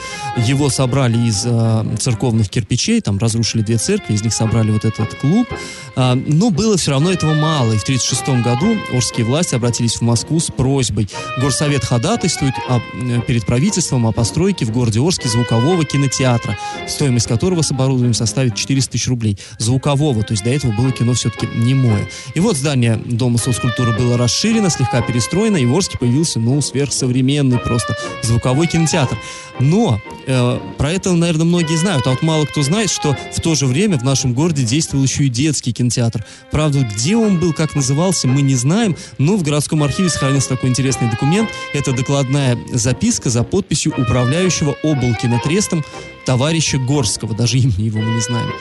Его 0.47 0.69
собрали 0.69 1.17
из 1.17 1.43
э, 1.45 1.95
церковных 1.99 2.49
кирпичей, 2.49 3.01
там 3.01 3.17
разрушили 3.17 3.63
две 3.63 3.77
церкви, 3.77 4.13
из 4.13 4.23
них 4.23 4.33
собрали 4.33 4.71
вот 4.71 4.85
этот 4.85 5.15
клуб. 5.15 5.47
А, 5.95 6.15
но 6.15 6.51
было 6.51 6.77
все 6.77 6.91
равно 6.91 7.11
этого 7.11 7.33
мало, 7.33 7.73
и 7.73 7.77
в 7.77 7.83
1936 7.83 8.43
году 8.43 8.77
орские 8.95 9.25
власти 9.25 9.55
обратились 9.55 9.95
в 9.95 10.01
Москву 10.01 10.39
с 10.39 10.51
просьбой. 10.51 11.09
Горсовет 11.39 11.83
ходатайствует 11.83 12.53
о, 12.69 12.79
э, 12.79 13.21
перед 13.27 13.45
правительством 13.45 14.05
о 14.05 14.11
постройке 14.11 14.65
в 14.65 14.71
городе 14.71 14.99
Орске 14.99 15.27
звукового 15.29 15.83
кинотеатра, 15.85 16.57
стоимость 16.87 17.27
которого 17.27 17.63
с 17.63 17.71
оборудованием 17.71 18.13
составит 18.13 18.55
400 18.55 18.91
тысяч 18.91 19.07
рублей. 19.07 19.39
Звукового, 19.57 20.23
то 20.23 20.33
есть 20.33 20.43
до 20.43 20.51
этого 20.51 20.71
было 20.71 20.91
кино 20.91 21.13
все-таки 21.13 21.47
немое. 21.55 22.07
И 22.35 22.39
вот 22.39 22.57
здание 22.57 23.01
Дома 23.23 23.37
соцкультуры 23.37 23.93
было 23.93 24.17
расширено, 24.17 24.69
слегка 24.69 25.01
перестроено, 25.01 25.55
и 25.55 25.65
в 25.65 25.73
Орске 25.73 25.97
появился, 25.97 26.41
ну, 26.41 26.59
сверхсовременный 26.59 27.57
просто 27.57 27.95
звуковой 28.21 28.67
кинотеатр. 28.67 29.17
Но 29.61 30.01
э, 30.27 30.59
про 30.77 30.91
это, 30.91 31.13
наверное, 31.13 31.45
многие 31.45 31.77
знают, 31.77 32.05
а 32.05 32.09
вот 32.09 32.21
мало 32.21 32.45
кто 32.45 32.61
знает, 32.63 32.89
что 32.89 33.15
в 33.33 33.39
то 33.39 33.55
же 33.55 33.65
время 33.65 33.97
в 33.97 34.03
нашем 34.03 34.33
городе 34.33 34.63
действовал 34.63 35.05
еще 35.05 35.23
и 35.23 35.29
детский 35.29 35.71
кинотеатр. 35.71 36.25
Правда, 36.51 36.81
где 36.81 37.15
он 37.15 37.39
был, 37.39 37.53
как 37.53 37.75
назывался, 37.75 38.27
мы 38.27 38.41
не 38.41 38.55
знаем, 38.55 38.97
но 39.17 39.37
в 39.37 39.43
городском 39.43 39.83
архиве 39.83 40.09
сохранился 40.09 40.49
такой 40.49 40.67
интересный 40.67 41.09
документ. 41.09 41.49
Это 41.73 41.93
докладная 41.93 42.57
записка 42.73 43.29
за 43.29 43.43
подписью 43.43 43.93
управляющего 43.97 44.75
облкинотрестом 44.83 45.85
товарища 46.25 46.77
Горского, 46.77 47.35
даже 47.35 47.57
имени 47.57 47.83
его 47.83 47.99
мы 47.99 48.15
не 48.15 48.21
знаем. 48.21 48.51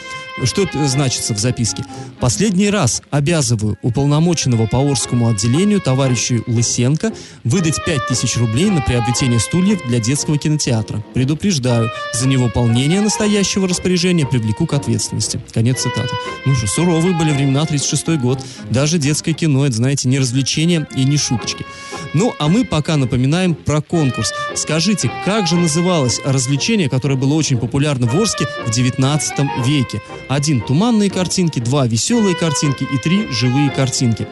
Что 0.44 0.62
это 0.62 0.86
значится 0.88 1.34
в 1.34 1.38
записке? 1.38 1.84
Последний 2.18 2.70
раз 2.70 3.02
обязываю 3.10 3.76
уполномоченного 3.82 4.66
по 4.66 4.78
Орскому 4.78 5.28
отделению 5.28 5.80
товарища 5.80 6.40
Лысенко 6.46 7.12
выдать 7.44 7.84
5000 7.84 8.36
рублей 8.38 8.70
на 8.70 8.80
приобретение 8.80 9.38
стульев 9.38 9.86
для 9.86 10.00
детского 10.00 10.38
кинотеатра. 10.38 11.04
Предупреждаю, 11.14 11.90
за 12.14 12.26
невыполнение 12.28 13.00
настоящего 13.00 13.68
распоряжения 13.68 14.26
привлеку 14.26 14.66
к 14.66 14.72
ответственности. 14.72 15.40
Конец 15.52 15.82
цитаты. 15.82 16.14
Ну 16.46 16.54
же, 16.54 16.66
суровые 16.66 17.14
были 17.14 17.30
времена, 17.30 17.66
36 17.66 18.18
год. 18.20 18.40
Даже 18.70 18.98
детское 18.98 19.34
кино, 19.34 19.66
это, 19.66 19.76
знаете, 19.76 20.08
не 20.08 20.18
развлечение 20.18 20.88
и 20.96 21.04
не 21.04 21.18
шуточки. 21.18 21.66
Ну, 22.14 22.34
а 22.38 22.48
мы 22.48 22.64
пока 22.64 22.96
напоминаем 22.96 23.54
про 23.54 23.80
конкурс. 23.80 24.32
Скажите, 24.54 25.10
как 25.24 25.46
же 25.46 25.56
называлось 25.56 26.20
развлечение, 26.24 26.88
которое 26.88 27.16
было 27.16 27.34
очень 27.34 27.58
популярно 27.58 28.06
в 28.06 28.14
Орске 28.14 28.46
в 28.66 28.70
19 28.70 29.38
веке? 29.64 30.02
Один– 30.28 30.60
туманные 30.66 31.10
картинки, 31.10 31.58
два– 31.58 31.86
веселые 31.88 32.36
картинки 32.36 32.84
и 32.84 32.98
три– 32.98 33.28
живые 33.30 33.70
картинки. 33.70 34.26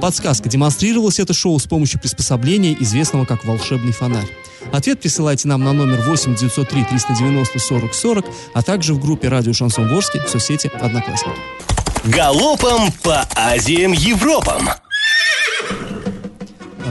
Подсказка. 0.00 0.48
Демонстрировалось 0.48 1.18
это 1.18 1.32
шоу 1.32 1.58
с 1.58 1.64
помощью 1.64 2.00
приспособления, 2.00 2.76
известного 2.78 3.24
как 3.24 3.44
«волшебный 3.44 3.92
фонарь». 3.92 4.28
Ответ 4.72 5.00
присылайте 5.00 5.48
нам 5.48 5.62
на 5.62 5.72
номер 5.72 6.00
8 6.02 6.34
903 6.34 6.84
390 6.84 7.58
40 7.58 7.94
40, 7.94 8.26
а 8.54 8.62
также 8.62 8.94
в 8.94 9.00
группе 9.00 9.28
«Радио 9.28 9.52
Шансон 9.52 9.88
Ворске» 9.88 10.20
в 10.20 10.28
соцсети 10.28 10.70
«Одноклассники». 10.80 11.38
Галопом 12.04 12.92
по 13.02 13.26
Азиям 13.34 13.92
Европам! 13.92 14.68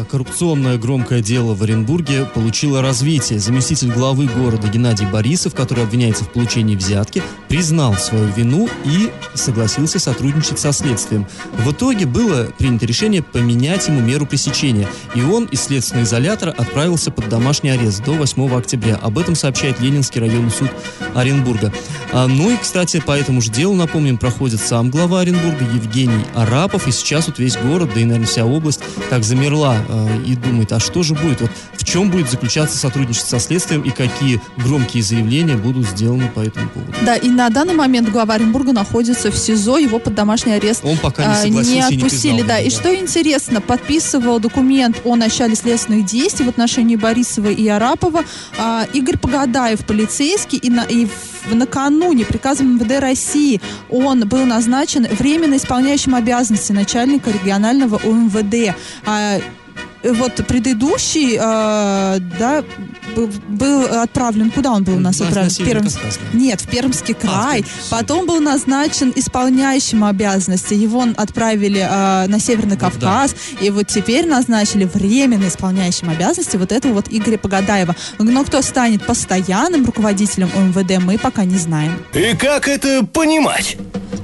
Коррупционное 0.04 0.78
громкое 0.78 1.22
дело 1.22 1.54
в 1.54 1.64
Оренбурге 1.64 2.26
получило 2.26 2.82
развитие. 2.82 3.40
Заместитель 3.40 3.92
главы 3.92 4.28
города 4.28 4.68
Геннадий 4.68 5.06
Борисов, 5.06 5.56
который 5.56 5.84
обвиняется 5.84 6.24
в 6.24 6.32
получении 6.32 6.76
взятки, 6.76 7.22
признал 7.48 7.96
свою 7.96 8.28
вину 8.34 8.70
и 8.86 9.12
согласился 9.34 10.00
сотрудничать 10.00 10.60
со 10.60 10.72
следствием. 10.72 11.28
В 11.60 11.72
итоге 11.72 12.06
было 12.06 12.50
принято 12.58 12.86
решение 12.86 13.22
поменять 13.22 13.88
ему 13.88 14.02
меру 14.02 14.26
пресечения, 14.26 14.88
и 15.16 15.22
он 15.22 15.46
из 15.46 15.62
следственного 15.62 16.06
изолятора 16.06 16.52
отправился 16.52 17.12
под 17.12 17.30
домашний 17.30 17.70
арест 17.70 18.04
до 18.04 18.14
8 18.14 18.56
октября. 18.56 18.96
Об 18.96 19.18
этом 19.18 19.36
сообщает 19.36 19.80
Ленинский 19.80 20.20
районный 20.22 20.52
суд 20.52 20.70
Оренбурга. 21.14 21.72
А, 22.12 22.28
ну 22.28 22.52
и, 22.52 22.58
кстати, 22.58 23.00
по 23.00 23.12
этому 23.18 23.42
же 23.42 23.52
делу, 23.52 23.76
напомним, 23.76 24.18
проходит 24.18 24.62
сам 24.62 24.90
глава 24.90 25.22
Оренбурга 25.22 25.64
Евгений 25.74 26.26
Арапов, 26.36 26.88
и 26.88 26.92
сейчас 26.92 27.28
вот 27.28 27.40
весь 27.40 27.58
город, 27.58 27.92
да 27.94 28.02
и, 28.02 28.06
наверное, 28.06 28.28
вся 28.28 28.46
область 28.46 28.82
так 29.10 29.24
замерла 29.24 29.78
э, 29.94 30.24
и 30.26 30.36
думает, 30.36 30.72
а 30.74 30.80
что 30.80 31.04
же 31.04 31.14
будет, 31.14 31.42
вот 31.42 31.52
в 31.74 31.84
чем 31.86 32.10
будет 32.10 32.30
заключаться 32.30 32.78
сотрудничество 32.78 33.38
со 33.38 33.46
следствием 33.46 33.82
и 33.82 33.90
какие 33.92 34.42
громкие 34.58 35.04
заявления 35.04 35.56
будут 35.56 35.88
сделаны 35.88 36.28
по 36.34 36.40
этому 36.42 36.70
поводу. 36.70 36.94
Да, 37.06 37.16
и 37.16 37.30
на 37.30 37.50
данный 37.50 37.74
момент 37.76 38.10
глава 38.10 38.36
Оренбурга 38.36 38.72
находится 38.74 39.32
в 39.32 39.38
СИЗО, 39.38 39.78
его 39.78 40.00
под 40.00 40.16
домашний 40.16 40.54
арест 40.54 40.82
Он 40.84 40.98
пока 40.98 41.26
не 41.26 41.32
а, 41.34 41.36
согласился 41.36 41.72
не 41.72 41.78
и 41.78 41.98
не 41.98 42.04
отпустили. 42.04 42.32
признал 42.32 42.48
да. 42.48 42.58
его, 42.58 42.68
И 42.68 42.72
да. 42.72 42.76
что 42.80 42.96
интересно, 42.96 43.62
подписывал 43.62 44.40
документ 44.40 45.02
о 45.04 45.16
начале 45.16 45.56
следственных 45.56 46.06
действий 46.06 46.46
в 46.46 46.50
отношении 46.50 46.96
Борисова 46.96 47.48
и 47.50 47.68
Арапова 47.68 48.24
а, 48.58 48.86
Игорь 48.94 49.18
Погадаев, 49.18 49.86
полицейский, 49.86 50.58
и, 50.58 50.70
на, 50.70 50.82
и 50.84 51.06
в- 51.06 51.54
накануне 51.54 52.26
приказом 52.26 52.76
МВД 52.76 53.00
России 53.00 53.62
он 53.90 54.28
был 54.28 54.46
назначен 54.46 55.06
временно 55.20 55.58
исполняющим 55.58 56.16
обязанности 56.16 56.72
начальника 56.72 57.30
регионального 57.32 57.98
УМВД. 57.98 58.76
А, 59.06 59.40
вот 60.04 60.36
предыдущий, 60.48 61.38
а, 61.40 62.18
да, 62.40 62.64
был, 63.48 63.86
отправлен, 64.02 64.52
куда 64.52 64.72
он 64.72 64.84
был 64.84 64.96
у 64.96 65.00
нас 65.00 65.20
На- 65.20 65.26
на 65.26 65.30
отправлен? 65.30 65.52
В. 65.52 65.84
Кавказ, 65.84 66.20
да. 66.32 66.38
Нет, 66.40 66.62
в 66.62 66.68
Пермский 66.68 67.14
край. 67.14 67.62
Пермский, 67.64 67.90
Потом 67.90 68.26
был 68.26 68.40
назначен 68.40 69.14
исполняющим 69.16 70.04
обязанности. 70.04 70.74
Его 70.74 71.06
отправили 71.16 71.80
э, 71.80 72.28
на 72.28 72.40
Северный 72.40 72.76
да. 72.78 72.90
Кавказ. 72.90 73.36
И 73.62 73.70
вот 73.70 73.88
теперь 73.88 74.28
назначили 74.28 74.90
временно 74.92 75.48
исполняющим 75.48 76.10
обязанности 76.10 76.58
вот 76.58 76.72
этого 76.72 76.94
вот 76.94 77.06
Игоря 77.10 77.38
Погадаева. 77.38 77.96
Но 78.20 78.44
кто 78.44 78.62
станет 78.62 79.06
постоянным 79.06 79.86
руководителем 79.86 80.50
УМВД, 80.56 81.00
мы 81.04 81.18
пока 81.18 81.46
не 81.46 81.58
знаем. 81.58 81.94
И 82.14 82.36
как 82.36 82.68
это 82.68 83.06
понимать? 83.06 83.78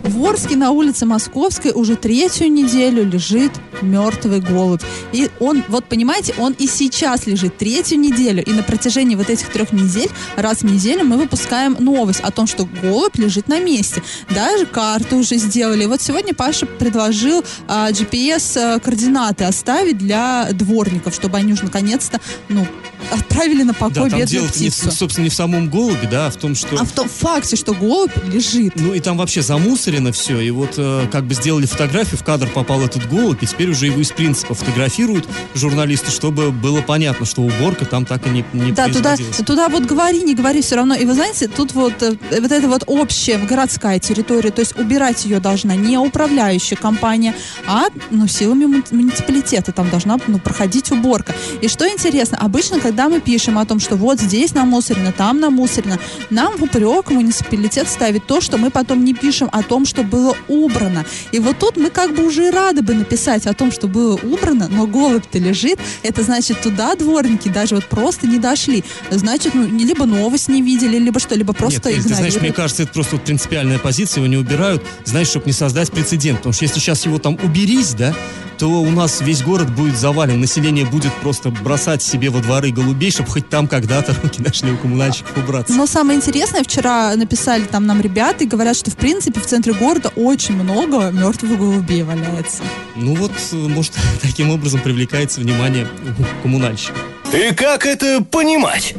В 0.03 0.25
Орске 0.25 0.55
на 0.55 0.71
улице 0.71 1.05
Московской 1.05 1.71
уже 1.71 1.95
третью 1.95 2.51
неделю 2.51 3.05
лежит 3.05 3.51
мертвый 3.81 4.39
голубь. 4.39 4.81
И 5.11 5.29
он, 5.39 5.63
вот 5.67 5.85
понимаете, 5.85 6.33
он 6.37 6.53
и 6.53 6.67
сейчас 6.67 7.27
лежит 7.27 7.57
третью 7.57 7.99
неделю. 7.99 8.43
И 8.43 8.51
на 8.51 8.63
протяжении 8.63 9.15
вот 9.15 9.29
этих 9.29 9.49
трех 9.49 9.71
недель, 9.71 10.09
раз 10.35 10.59
в 10.59 10.65
неделю 10.65 11.03
мы 11.05 11.17
выпускаем 11.17 11.75
новость 11.79 12.19
о 12.21 12.31
том, 12.31 12.47
что 12.47 12.65
голубь 12.81 13.15
лежит 13.17 13.47
на 13.47 13.59
месте. 13.59 14.03
Даже 14.29 14.65
карту 14.65 15.17
уже 15.17 15.37
сделали. 15.37 15.83
И 15.83 15.87
вот 15.87 16.01
сегодня 16.01 16.33
Паша 16.33 16.65
предложил 16.65 17.43
а, 17.67 17.91
GPS-координаты 17.91 19.45
оставить 19.45 19.97
для 19.97 20.49
дворников, 20.53 21.13
чтобы 21.15 21.37
они 21.37 21.53
уже 21.53 21.63
наконец-то, 21.63 22.19
ну, 22.47 22.65
отправили 23.11 23.63
на 23.63 23.73
Да, 23.73 23.79
покой 23.79 24.09
там 24.09 24.19
бедную 24.19 24.27
дело 24.27 24.43
не, 24.45 24.49
птицу. 24.49 24.91
собственно, 24.91 25.23
не 25.23 25.29
в 25.29 25.33
самом 25.33 25.69
голубе, 25.69 26.07
да, 26.09 26.27
а 26.27 26.31
в 26.31 26.35
том, 26.35 26.55
что... 26.55 26.77
А 26.79 26.83
в 26.83 26.91
том 26.91 27.07
факте, 27.09 27.55
что 27.55 27.73
голубь 27.73 28.11
лежит. 28.27 28.73
Ну 28.75 28.93
и 28.93 28.99
там 28.99 29.17
вообще 29.17 29.41
замусорено 29.41 30.11
все, 30.11 30.39
и 30.39 30.51
вот 30.51 30.73
э, 30.77 31.07
как 31.11 31.25
бы 31.25 31.33
сделали 31.33 31.65
фотографию, 31.65 32.17
в 32.17 32.23
кадр 32.23 32.47
попал 32.53 32.81
этот 32.81 33.07
голубь, 33.09 33.41
и 33.41 33.47
теперь 33.47 33.68
уже 33.69 33.87
его 33.87 34.01
из 34.01 34.11
принципа 34.11 34.53
фотографируют 34.53 35.27
журналисты, 35.55 36.11
чтобы 36.11 36.51
было 36.51 36.81
понятно, 36.81 37.25
что 37.25 37.41
уборка 37.41 37.85
там 37.85 38.05
так 38.05 38.25
и 38.27 38.29
не, 38.29 38.45
не 38.53 38.71
Да, 38.71 38.87
туда, 38.87 39.15
туда 39.45 39.69
вот 39.69 39.83
говори, 39.83 40.21
не 40.23 40.35
говори, 40.35 40.61
все 40.61 40.75
равно. 40.75 40.95
И 40.95 41.05
вы 41.05 41.13
знаете, 41.13 41.47
тут 41.47 41.73
вот, 41.73 42.01
э, 42.01 42.17
вот 42.41 42.51
это 42.51 42.67
вот 42.67 42.83
общая 42.87 43.37
городская 43.37 43.99
территория, 43.99 44.51
то 44.51 44.61
есть 44.61 44.77
убирать 44.77 45.25
ее 45.25 45.39
должна 45.39 45.75
не 45.75 45.97
управляющая 45.97 46.77
компания, 46.77 47.35
а 47.67 47.87
ну, 48.09 48.27
силами 48.27 48.65
му- 48.65 48.83
муниципалитета. 48.91 49.71
Там 49.71 49.89
должна 49.89 50.17
ну, 50.27 50.39
проходить 50.39 50.91
уборка. 50.91 51.33
И 51.61 51.67
что 51.67 51.87
интересно, 51.87 52.37
обычно, 52.39 52.79
когда 52.79 53.09
мы 53.09 53.21
пишем 53.21 53.57
о 53.57 53.65
том, 53.65 53.79
что 53.79 53.95
вот 53.95 54.19
здесь 54.19 54.53
намусорено, 54.53 55.11
там 55.11 55.39
намусорено, 55.39 55.99
нам 56.29 56.57
в 56.57 56.63
упрек 56.63 57.11
муниципалитет 57.11 57.87
ставит 57.87 58.25
то, 58.25 58.41
что 58.41 58.57
мы 58.57 58.69
потом 58.69 59.03
не 59.03 59.13
пишем 59.13 59.49
о 59.51 59.63
том, 59.63 59.85
что 59.85 60.03
было 60.03 60.35
убрано. 60.47 61.05
И 61.31 61.39
вот 61.39 61.59
тут 61.59 61.77
мы 61.77 61.89
как 61.89 62.15
бы 62.15 62.25
уже 62.25 62.47
и 62.47 62.49
рады 62.49 62.81
бы 62.81 62.93
написать 62.93 63.45
о 63.47 63.53
том, 63.59 63.71
что 63.71 63.87
было 63.87 64.15
убрано, 64.15 64.67
но 64.69 64.87
голубь-то 64.87 65.37
лежит. 65.37 65.79
Это 66.01 66.23
значит, 66.23 66.61
туда 66.61 66.95
дворники 66.95 67.49
даже 67.49 67.75
вот 67.75 67.85
просто 67.85 68.25
не 68.25 68.39
дошли. 68.39 68.83
Значит, 69.11 69.53
ну, 69.53 69.67
либо 69.67 70.05
новость 70.05 70.47
не 70.47 70.61
видели, 70.61 70.97
либо 70.97 71.19
что, 71.19 71.35
либо 71.35 71.53
просто 71.53 71.89
Нет, 71.89 71.97
Эль, 71.97 72.03
ты 72.03 72.07
знаешь, 72.09 72.21
мне 72.21 72.29
игнорируют. 72.29 72.55
кажется, 72.55 72.83
это 72.83 72.93
просто 72.93 73.17
вот 73.17 73.25
принципиальная 73.25 73.77
позиция, 73.77 74.21
его 74.21 74.27
не 74.27 74.37
убирают, 74.37 74.81
знаешь, 75.03 75.27
чтобы 75.27 75.45
не 75.47 75.51
создать 75.51 75.91
прецедент. 75.91 76.39
Потому 76.39 76.53
что 76.53 76.63
если 76.63 76.79
сейчас 76.79 77.05
его 77.05 77.19
там 77.19 77.37
уберись, 77.43 77.93
да, 77.93 78.15
то 78.59 78.67
у 78.67 78.91
нас 78.91 79.21
весь 79.21 79.41
город 79.41 79.73
будет 79.73 79.97
завален, 79.97 80.41
население 80.41 80.85
будет 80.85 81.13
просто 81.21 81.49
бросать 81.49 82.03
себе 82.03 82.29
во 82.29 82.41
дворы 82.41 82.71
голубей, 82.71 83.09
чтобы 83.09 83.29
хоть 83.29 83.47
там 83.47 83.69
когда-то 83.69 84.13
руки 84.21 84.41
нашли 84.41 84.71
у 84.71 84.77
коммунальщиков 84.77 85.37
убраться. 85.37 85.73
Но 85.73 85.85
самое 85.85 86.17
интересное, 86.17 86.63
вчера 86.63 87.15
написали 87.15 87.63
там 87.63 87.85
нам 87.85 88.01
ребята 88.01 88.43
и 88.43 88.47
говорят, 88.47 88.75
что 88.75 88.91
в 88.91 88.97
принципе 88.97 89.39
в 89.39 89.45
центре 89.45 89.73
города 89.73 90.11
очень 90.17 90.55
много 90.55 91.09
мертвых 91.11 91.57
голубей 91.57 92.03
валяется. 92.03 92.63
Ну 92.97 93.15
вот, 93.15 93.31
может, 93.57 93.93
таким 94.21 94.49
образом 94.49 94.81
привлекается 94.81 95.41
внимание 95.41 95.87
у 96.17 96.41
коммунальщиков. 96.41 97.03
И 97.33 97.53
как 97.53 97.85
это 97.85 98.23
понимать? 98.23 98.95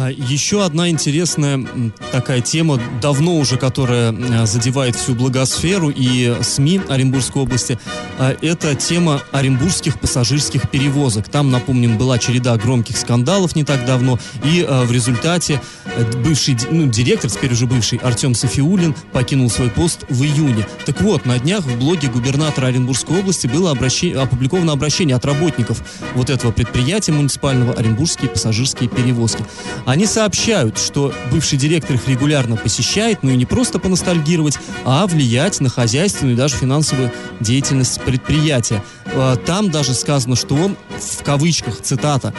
А, 0.00 0.10
Еще 0.10 0.64
одна 0.64 0.90
интересная 0.90 1.66
такая 2.12 2.40
тема, 2.40 2.80
давно 3.02 3.36
уже, 3.36 3.56
которая 3.56 4.46
задевает 4.46 4.94
всю 4.94 5.16
благосферу 5.16 5.90
и 5.90 6.36
СМИ 6.40 6.82
Оренбургской 6.88 7.42
области, 7.42 7.80
а, 8.16 8.36
это 8.40 8.76
тема 8.76 9.22
оренбургских 9.32 9.98
пассажирских 9.98 10.70
перевозок. 10.70 11.28
Там, 11.28 11.50
напомним, 11.50 11.98
была 11.98 12.18
череда 12.18 12.56
громких 12.56 12.96
скандалов 12.96 13.56
не 13.56 13.64
так 13.64 13.84
давно, 13.86 14.20
и 14.44 14.64
э, 14.66 14.84
в 14.84 14.92
результате 14.92 15.60
э, 15.84 16.04
бывший 16.22 16.56
ну, 16.70 16.86
директор, 16.86 17.28
теперь 17.28 17.52
уже 17.52 17.66
бывший 17.66 17.98
Артем 17.98 18.34
Софиулин, 18.34 18.94
покинул 19.12 19.50
свой 19.50 19.68
пост 19.68 20.04
в 20.08 20.22
июне. 20.22 20.66
Так 20.86 21.00
вот, 21.00 21.26
на 21.26 21.38
днях 21.40 21.64
в 21.64 21.76
блоге 21.76 22.08
губернатора 22.08 22.66
Оренбургской 22.66 23.18
области 23.18 23.48
было 23.48 23.72
обращение, 23.72 24.20
опубликовано 24.20 24.72
обращение 24.72 25.16
от 25.16 25.24
работников 25.24 25.82
вот 26.14 26.30
этого 26.30 26.52
предприятия 26.52 27.12
муниципального 27.12 27.72
Оренбургские 27.72 28.30
пассажирские 28.30 28.88
перевозки. 28.88 29.44
Они 29.88 30.04
сообщают, 30.04 30.76
что 30.78 31.14
бывший 31.32 31.56
директор 31.56 31.96
их 31.96 32.06
регулярно 32.06 32.56
посещает, 32.56 33.22
ну 33.22 33.30
и 33.30 33.36
не 33.36 33.46
просто 33.46 33.78
поностальгировать, 33.78 34.58
а 34.84 35.06
влиять 35.06 35.60
на 35.62 35.70
хозяйственную 35.70 36.34
и 36.34 36.36
даже 36.36 36.56
финансовую 36.56 37.10
деятельность 37.40 37.98
предприятия. 38.02 38.84
А, 39.14 39.36
Там 39.36 39.70
даже 39.70 39.94
сказано, 39.94 40.36
что 40.36 40.56
он, 40.56 40.76
в 41.00 41.22
кавычках, 41.24 41.80
цитата, 41.80 42.34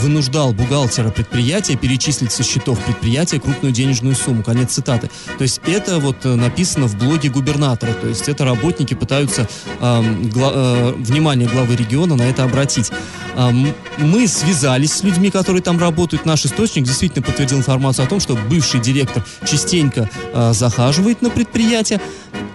вынуждал 0.00 0.54
бухгалтера 0.54 1.10
предприятия 1.10 1.76
перечислить 1.76 2.32
со 2.32 2.42
счетов 2.42 2.82
предприятия 2.82 3.38
крупную 3.38 3.74
денежную 3.74 4.16
сумму. 4.16 4.42
Конец 4.42 4.72
цитаты. 4.72 5.10
То 5.36 5.42
есть 5.42 5.60
это 5.66 5.98
вот 5.98 6.24
э, 6.24 6.34
написано 6.34 6.86
в 6.86 6.96
блоге 6.96 7.28
губернатора. 7.28 7.92
То 7.92 8.08
есть 8.08 8.30
это 8.30 8.46
работники 8.46 8.94
пытаются 8.94 9.46
ам, 9.78 10.30
гла- 10.30 10.52
э, 10.54 10.94
внимание 10.96 11.46
главы 11.48 11.76
региона 11.76 12.16
на 12.16 12.22
это 12.22 12.44
обратить. 12.44 12.90
Ам, 13.36 13.74
мы 13.98 14.26
связались 14.26 14.94
с 14.94 15.02
людьми, 15.02 15.30
которые 15.30 15.62
там 15.62 15.78
работают. 15.78 16.24
Наш 16.24 16.46
источник 16.46 16.83
действительно 16.84 17.22
подтвердил 17.22 17.58
информацию 17.58 18.06
о 18.06 18.08
том, 18.08 18.20
что 18.20 18.36
бывший 18.36 18.80
директор 18.80 19.24
частенько 19.46 20.08
а, 20.32 20.52
захаживает 20.52 21.22
на 21.22 21.30
предприятие. 21.30 22.00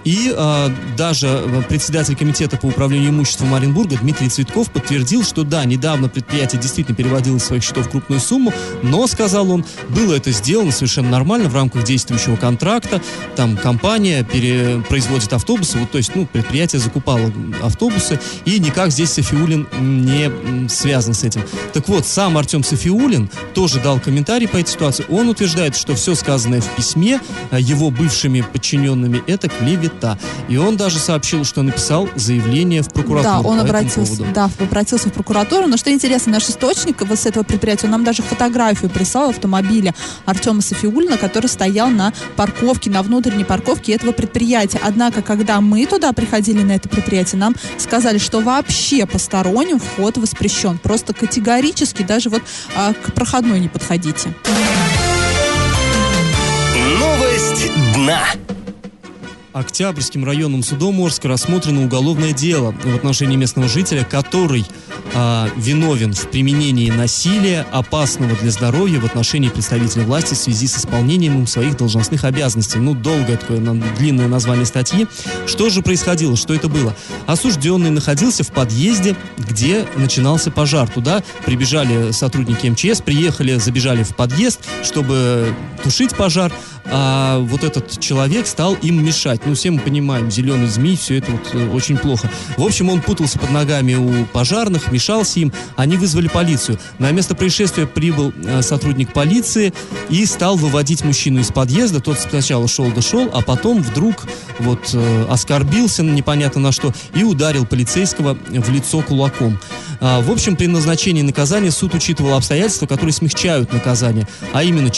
И 0.03 0.33
а, 0.35 0.71
даже 0.97 1.27
э, 1.27 1.61
председатель 1.67 2.15
комитета 2.15 2.57
по 2.57 2.67
управлению 2.67 3.09
имуществом 3.09 3.53
Оренбурга 3.53 3.97
Дмитрий 3.97 4.29
Цветков 4.29 4.71
подтвердил, 4.71 5.23
что 5.23 5.43
да, 5.43 5.65
недавно 5.65 6.09
предприятие 6.09 6.61
действительно 6.61 6.95
переводило 6.95 7.37
из 7.37 7.43
своих 7.43 7.63
счетов 7.63 7.89
крупную 7.89 8.21
сумму, 8.21 8.53
но, 8.81 9.05
сказал 9.07 9.51
он, 9.51 9.65
было 9.89 10.15
это 10.15 10.31
сделано 10.31 10.71
совершенно 10.71 11.09
нормально 11.09 11.49
в 11.49 11.55
рамках 11.55 11.83
действующего 11.83 12.37
контракта. 12.37 13.01
Там 13.35 13.57
компания 13.57 14.23
производит 14.87 15.33
автобусы, 15.33 15.77
вот, 15.77 15.91
то 15.91 15.97
есть 15.97 16.15
ну, 16.15 16.25
предприятие 16.25 16.79
закупало 16.79 17.31
автобусы, 17.61 18.19
и 18.45 18.59
никак 18.59 18.91
здесь 18.91 19.11
Софиулин 19.11 19.67
не 19.79 20.69
связан 20.69 21.13
с 21.13 21.23
этим. 21.23 21.41
Так 21.73 21.87
вот, 21.87 22.05
сам 22.05 22.37
Артем 22.37 22.63
Софиулин 22.63 23.29
тоже 23.53 23.79
дал 23.79 23.99
комментарий 23.99 24.47
по 24.47 24.57
этой 24.57 24.71
ситуации. 24.71 25.05
Он 25.09 25.29
утверждает, 25.29 25.75
что 25.75 25.95
все 25.95 26.15
сказанное 26.15 26.61
в 26.61 26.75
письме 26.75 27.19
а, 27.51 27.59
его 27.59 27.89
бывшими 27.91 28.41
подчиненными 28.41 29.21
это 29.27 29.49
клевета. 29.69 30.17
И 30.47 30.57
он 30.57 30.77
даже 30.77 30.99
сообщил, 30.99 31.43
что 31.43 31.61
написал 31.61 32.09
заявление 32.15 32.81
в 32.81 32.89
прокуратуру. 32.89 33.43
Да, 33.43 33.47
он 33.47 33.59
обратился, 33.59 34.25
да, 34.33 34.49
обратился 34.59 35.09
в 35.09 35.13
прокуратуру. 35.13 35.67
Но 35.67 35.77
что 35.77 35.91
интересно, 35.91 36.33
наш 36.33 36.49
источник 36.49 37.01
вот 37.01 37.19
с 37.19 37.25
этого 37.25 37.43
предприятия, 37.43 37.85
он 37.85 37.91
нам 37.91 38.03
даже 38.03 38.23
фотографию 38.23 38.89
прислал 38.89 39.29
автомобиля 39.29 39.93
Артема 40.25 40.61
Софиулина, 40.61 41.17
который 41.17 41.47
стоял 41.47 41.89
на 41.89 42.13
парковке, 42.35 42.89
на 42.89 43.03
внутренней 43.03 43.43
парковке 43.43 43.93
этого 43.93 44.11
предприятия. 44.11 44.79
Однако, 44.83 45.21
когда 45.21 45.61
мы 45.61 45.85
туда 45.85 46.13
приходили 46.13 46.63
на 46.63 46.73
это 46.73 46.89
предприятие, 46.89 47.39
нам 47.39 47.55
сказали, 47.77 48.17
что 48.17 48.39
вообще 48.39 49.05
посторонним 49.05 49.79
вход 49.79 50.17
воспрещен. 50.17 50.77
Просто 50.77 51.13
категорически 51.13 52.03
даже 52.03 52.29
вот 52.29 52.41
а, 52.75 52.93
к 52.93 53.13
проходной 53.13 53.59
не 53.59 53.67
подходите. 53.67 54.33
Новость 56.99 57.71
дна. 57.95 58.19
Октябрьским 59.51 60.23
районным 60.23 60.61
судом 60.61 61.01
Орска 61.01 61.27
рассмотрено 61.27 61.83
уголовное 61.83 62.33
дело 62.33 62.71
в 62.71 62.95
отношении 62.95 63.35
местного 63.35 63.67
жителя, 63.67 64.03
который 64.03 64.63
э, 65.13 65.47
виновен 65.57 66.13
в 66.13 66.29
применении 66.29 66.91
насилия, 66.91 67.65
опасного 67.71 68.35
для 68.35 68.51
здоровья 68.51 68.99
в 68.99 69.05
отношении 69.05 69.49
представителей 69.49 70.05
власти 70.05 70.35
в 70.35 70.37
связи 70.37 70.67
с 70.67 70.77
исполнением 70.77 71.39
им 71.39 71.47
своих 71.47 71.77
должностных 71.77 72.25
обязанностей. 72.25 72.77
Ну, 72.77 72.93
долгое 72.93 73.37
такое 73.37 73.59
длинное 73.97 74.27
название 74.27 74.67
статьи. 74.67 75.07
Что 75.47 75.69
же 75.69 75.81
происходило? 75.81 76.35
Что 76.37 76.53
это 76.53 76.69
было? 76.69 76.95
Осужденный 77.25 77.89
находился 77.89 78.43
в 78.43 78.51
подъезде, 78.51 79.15
где 79.37 79.87
начинался 79.95 80.51
пожар. 80.51 80.87
Туда 80.87 81.23
прибежали 81.45 82.11
сотрудники 82.11 82.67
МЧС, 82.67 83.01
приехали, 83.01 83.55
забежали 83.55 84.03
в 84.03 84.15
подъезд, 84.15 84.59
чтобы 84.83 85.55
тушить 85.83 86.15
пожар 86.15 86.53
а 86.85 87.39
вот 87.39 87.63
этот 87.63 87.99
человек 87.99 88.47
стал 88.47 88.75
им 88.75 89.03
мешать. 89.03 89.41
Ну, 89.45 89.53
все 89.55 89.71
мы 89.71 89.79
понимаем, 89.79 90.31
зеленый 90.31 90.67
змей, 90.67 90.95
все 90.95 91.17
это 91.17 91.31
вот 91.31 91.49
э, 91.53 91.69
очень 91.69 91.97
плохо. 91.97 92.29
В 92.57 92.63
общем, 92.63 92.89
он 92.89 93.01
путался 93.01 93.39
под 93.39 93.51
ногами 93.51 93.95
у 93.95 94.25
пожарных, 94.25 94.91
мешался 94.91 95.39
им, 95.39 95.53
они 95.75 95.97
вызвали 95.97 96.27
полицию. 96.27 96.79
На 96.97 97.11
место 97.11 97.35
происшествия 97.35 97.85
прибыл 97.85 98.33
э, 98.35 98.61
сотрудник 98.61 99.13
полиции 99.13 99.73
и 100.09 100.25
стал 100.25 100.55
выводить 100.55 101.03
мужчину 101.03 101.39
из 101.39 101.51
подъезда. 101.51 101.99
Тот 101.99 102.19
сначала 102.19 102.67
шел 102.67 102.91
да 102.91 103.01
шел, 103.01 103.29
а 103.33 103.41
потом 103.41 103.81
вдруг 103.81 104.25
вот 104.59 104.91
э, 104.93 105.25
оскорбился 105.29 106.03
непонятно 106.03 106.61
на 106.61 106.71
что 106.71 106.93
и 107.13 107.23
ударил 107.23 107.65
полицейского 107.65 108.37
в 108.47 108.69
лицо 108.69 109.01
кулаком. 109.01 109.59
А, 110.01 110.21
в 110.21 110.31
общем, 110.31 110.55
при 110.55 110.67
назначении 110.67 111.21
наказания 111.21 111.71
суд 111.71 111.93
учитывал 111.93 112.35
обстоятельства, 112.35 112.87
которые 112.87 113.13
смягчают 113.13 113.73
наказание, 113.73 114.27
а 114.53 114.63
именно 114.63 114.89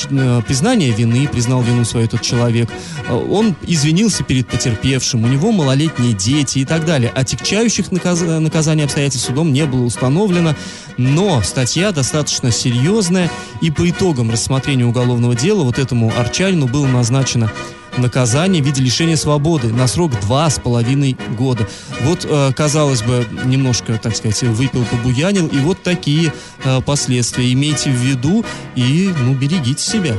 признание 0.42 0.92
вины, 0.92 1.28
признал 1.28 1.62
вину 1.62 1.71
свою 1.86 2.06
этот 2.06 2.22
человек, 2.22 2.70
а, 3.08 3.16
он 3.16 3.56
извинился 3.64 4.24
перед 4.24 4.48
потерпевшим, 4.48 5.24
у 5.24 5.28
него 5.28 5.52
малолетние 5.52 6.14
дети 6.14 6.60
и 6.60 6.66
так 6.66 6.86
далее. 6.86 7.12
Отягчающих 7.14 7.92
наказ... 7.92 8.22
наказаний 8.22 8.84
обстоятельств 8.84 9.28
судом 9.28 9.54
не 9.54 9.66
было 9.66 9.84
установлено, 9.84 10.56
но 10.98 11.42
статья 11.42 11.92
достаточно 11.92 12.52
серьезная, 12.52 13.30
и 13.62 13.72
по 13.72 13.90
итогам 13.90 14.32
рассмотрения 14.32 14.86
уголовного 14.86 15.36
дела 15.36 15.64
вот 15.64 15.80
этому 15.80 16.12
Арчанину 16.18 16.68
было 16.68 16.88
назначено 16.88 17.52
наказание 17.98 18.62
в 18.62 18.66
виде 18.66 18.82
лишения 18.82 19.16
свободы 19.16 19.68
на 19.68 19.88
срок 19.88 20.20
два 20.22 20.50
с 20.50 20.60
половиной 20.60 21.18
года. 21.38 21.68
Вот, 22.02 22.26
э, 22.30 22.52
казалось 22.56 23.02
бы, 23.04 23.26
немножко, 23.46 24.00
так 24.02 24.16
сказать, 24.16 24.42
выпил, 24.44 24.86
побуянил, 24.86 25.48
и 25.48 25.58
вот 25.58 25.84
такие 25.84 26.34
э, 26.64 26.82
последствия. 26.82 27.52
Имейте 27.52 27.90
в 27.90 27.96
виду 27.96 28.46
и, 28.76 29.14
ну, 29.20 29.34
берегите 29.34 29.84
себя. 29.84 30.16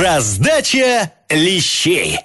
Раздача 0.00 1.12
лещей. 1.30 2.18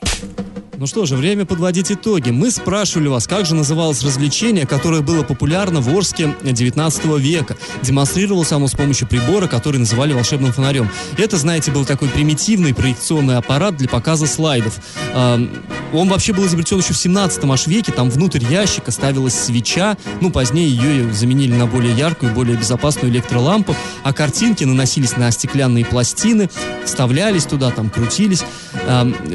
Ну 0.79 0.87
что 0.87 1.05
же, 1.05 1.17
время 1.17 1.45
подводить 1.45 1.91
итоги. 1.91 2.29
Мы 2.29 2.51
спрашивали 2.51 3.09
вас, 3.09 3.27
как 3.27 3.45
же 3.45 3.53
называлось 3.53 4.01
развлечение, 4.01 4.65
которое 4.65 5.01
было 5.01 5.23
популярно 5.23 5.81
в 5.81 5.89
Орске 5.93 6.33
19 6.41 7.03
века. 7.19 7.57
Демонстрировалось 7.81 8.53
оно 8.53 8.69
с 8.69 8.71
помощью 8.71 9.05
прибора, 9.05 9.47
который 9.47 9.75
называли 9.75 10.13
волшебным 10.13 10.53
фонарем. 10.53 10.89
Это, 11.17 11.35
знаете, 11.35 11.71
был 11.71 11.83
такой 11.83 12.07
примитивный 12.07 12.73
проекционный 12.73 13.35
аппарат 13.35 13.75
для 13.75 13.89
показа 13.89 14.25
слайдов. 14.25 14.79
Он 15.91 16.07
вообще 16.07 16.31
был 16.31 16.45
изобретен 16.45 16.77
еще 16.77 16.93
в 16.93 16.97
17 16.97 17.43
аж 17.43 17.67
веке. 17.67 17.91
Там 17.91 18.09
внутрь 18.09 18.45
ящика 18.49 18.91
ставилась 18.91 19.33
свеча. 19.33 19.97
Ну, 20.21 20.31
позднее 20.31 20.69
ее 20.69 21.11
заменили 21.11 21.55
на 21.55 21.65
более 21.65 21.93
яркую, 21.93 22.31
более 22.31 22.55
безопасную 22.55 23.11
электролампу. 23.11 23.75
А 24.03 24.13
картинки 24.13 24.63
наносились 24.63 25.17
на 25.17 25.29
стеклянные 25.31 25.83
пластины, 25.83 26.49
вставлялись 26.85 27.43
туда, 27.43 27.69
там 27.71 27.89
крутились. 27.89 28.43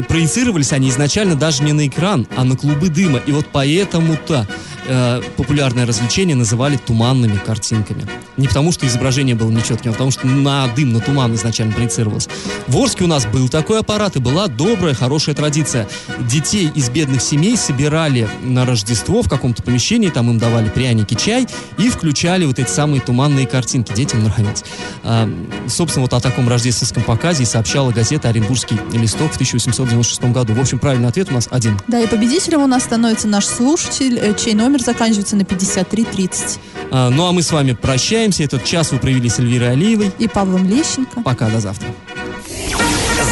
Проецировались 0.09 0.73
они 0.73 0.89
изначально 0.89 1.34
даже 1.35 1.63
не 1.63 1.73
на 1.73 1.87
экран, 1.87 2.27
а 2.37 2.45
на 2.45 2.57
клубы 2.57 2.89
дыма. 2.89 3.21
И 3.27 3.33
вот 3.33 3.47
поэтому-то 3.53 4.47
э, 4.87 5.21
популярное 5.37 5.87
развлечение 5.87 6.37
называли 6.37 6.77
туманными 6.77 7.37
картинками. 7.37 8.07
Не 8.37 8.49
потому, 8.49 8.73
что 8.73 8.87
изображение 8.87 9.35
было 9.35 9.51
нечетким, 9.51 9.91
а 9.91 9.93
потому, 9.93 10.11
что 10.11 10.27
на 10.27 10.67
дым, 10.69 10.93
на 10.93 11.01
туман 11.01 11.35
изначально 11.35 11.73
проецировалось. 11.73 12.29
В 12.67 12.77
Орске 12.77 13.05
у 13.05 13.07
нас 13.07 13.27
был 13.27 13.49
такой 13.49 13.81
аппарат, 13.81 14.17
и 14.17 14.19
была 14.19 14.49
добрая, 14.49 14.95
хорошая 14.95 15.35
традиция. 15.35 15.89
Детей 16.19 16.71
из 16.75 16.91
бедных 16.91 17.23
семей 17.23 17.57
собирали 17.57 18.29
на 18.43 18.67
Рождество 18.67 19.23
в 19.23 19.29
каком-то 19.29 19.63
помещении, 19.63 20.09
там 20.09 20.31
им 20.31 20.39
давали 20.39 20.69
пряники, 20.69 21.15
чай, 21.15 21.47
и 21.79 21.89
включали 21.89 22.45
вот 22.45 22.59
эти 22.59 22.69
самые 22.69 23.01
туманные 23.01 23.47
картинки. 23.47 23.93
Детям 23.93 24.25
нравилось. 24.25 24.65
А, 25.03 25.29
собственно, 25.69 26.03
вот 26.03 26.13
о 26.13 26.21
таком 26.21 26.49
рождественском 26.49 27.03
показе 27.03 27.45
и 27.45 27.47
сообщала 27.47 27.91
газета 27.93 28.29
«Оренбургский 28.29 28.79
листок» 28.93 29.33
в 29.33 29.35
1896 29.35 30.25
году. 30.33 30.55
В 30.55 30.61
общем, 30.61 30.79
правильный 30.79 31.09
ответ 31.09 31.31
у 31.31 31.35
нас 31.35 31.49
один. 31.51 31.79
Да, 31.87 32.01
и 32.01 32.07
победителем 32.07 32.63
у 32.63 32.67
нас 32.67 32.85
становится 32.85 33.29
наш 33.29 33.47
слушатель, 33.47 34.19
э, 34.19 34.35
чей 34.35 34.55
номер 34.55 34.74
заканчивается 34.83 35.37
на 35.37 35.45
5330. 35.45 36.59
А, 36.91 37.11
ну 37.11 37.27
а 37.27 37.33
мы 37.33 37.43
с 37.43 37.53
вами 37.53 37.73
прощаемся. 37.73 38.45
Этот 38.45 38.65
час 38.65 38.93
вы 38.93 38.99
провели 38.99 39.29
с 39.29 39.39
Эльвирой 39.39 39.73
Алиевой. 39.73 40.13
И 40.19 40.29
Павлом 40.29 40.69
Лещенко. 40.69 41.23
Пока, 41.23 41.49
до 41.49 41.61
завтра. 41.61 41.89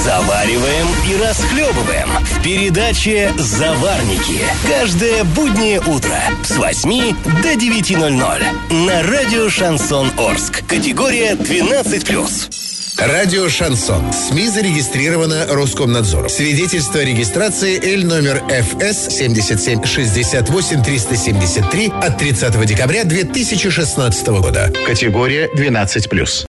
Завариваем 0.04 0.88
и 1.08 1.22
расхлебываем 1.22 2.08
в 2.24 2.42
передаче 2.42 3.32
«Заварники». 3.38 4.40
Каждое 4.66 5.22
буднее 5.22 5.80
утро 5.80 6.18
с 6.42 6.56
8 6.56 7.14
до 7.42 7.52
9.00 7.52 8.74
на 8.74 9.02
радио 9.04 9.48
«Шансон 9.48 10.10
Орск». 10.18 10.66
Категория 10.66 11.34
12+. 11.34 12.71
Радио 13.06 13.48
«Шансон». 13.48 14.12
СМИ 14.12 14.48
зарегистрировано 14.48 15.46
Роскомнадзором. 15.48 16.28
Свидетельство 16.28 17.00
о 17.00 17.04
регистрации 17.04 17.76
Л 17.94 18.06
номер 18.06 18.40
ФС 18.48 19.08
7768 19.16 20.82
373 20.84 21.92
от 22.00 22.18
30 22.18 22.64
декабря 22.64 23.02
2016 23.02 24.26
года. 24.28 24.72
Категория 24.86 25.50
12+. 25.52 26.40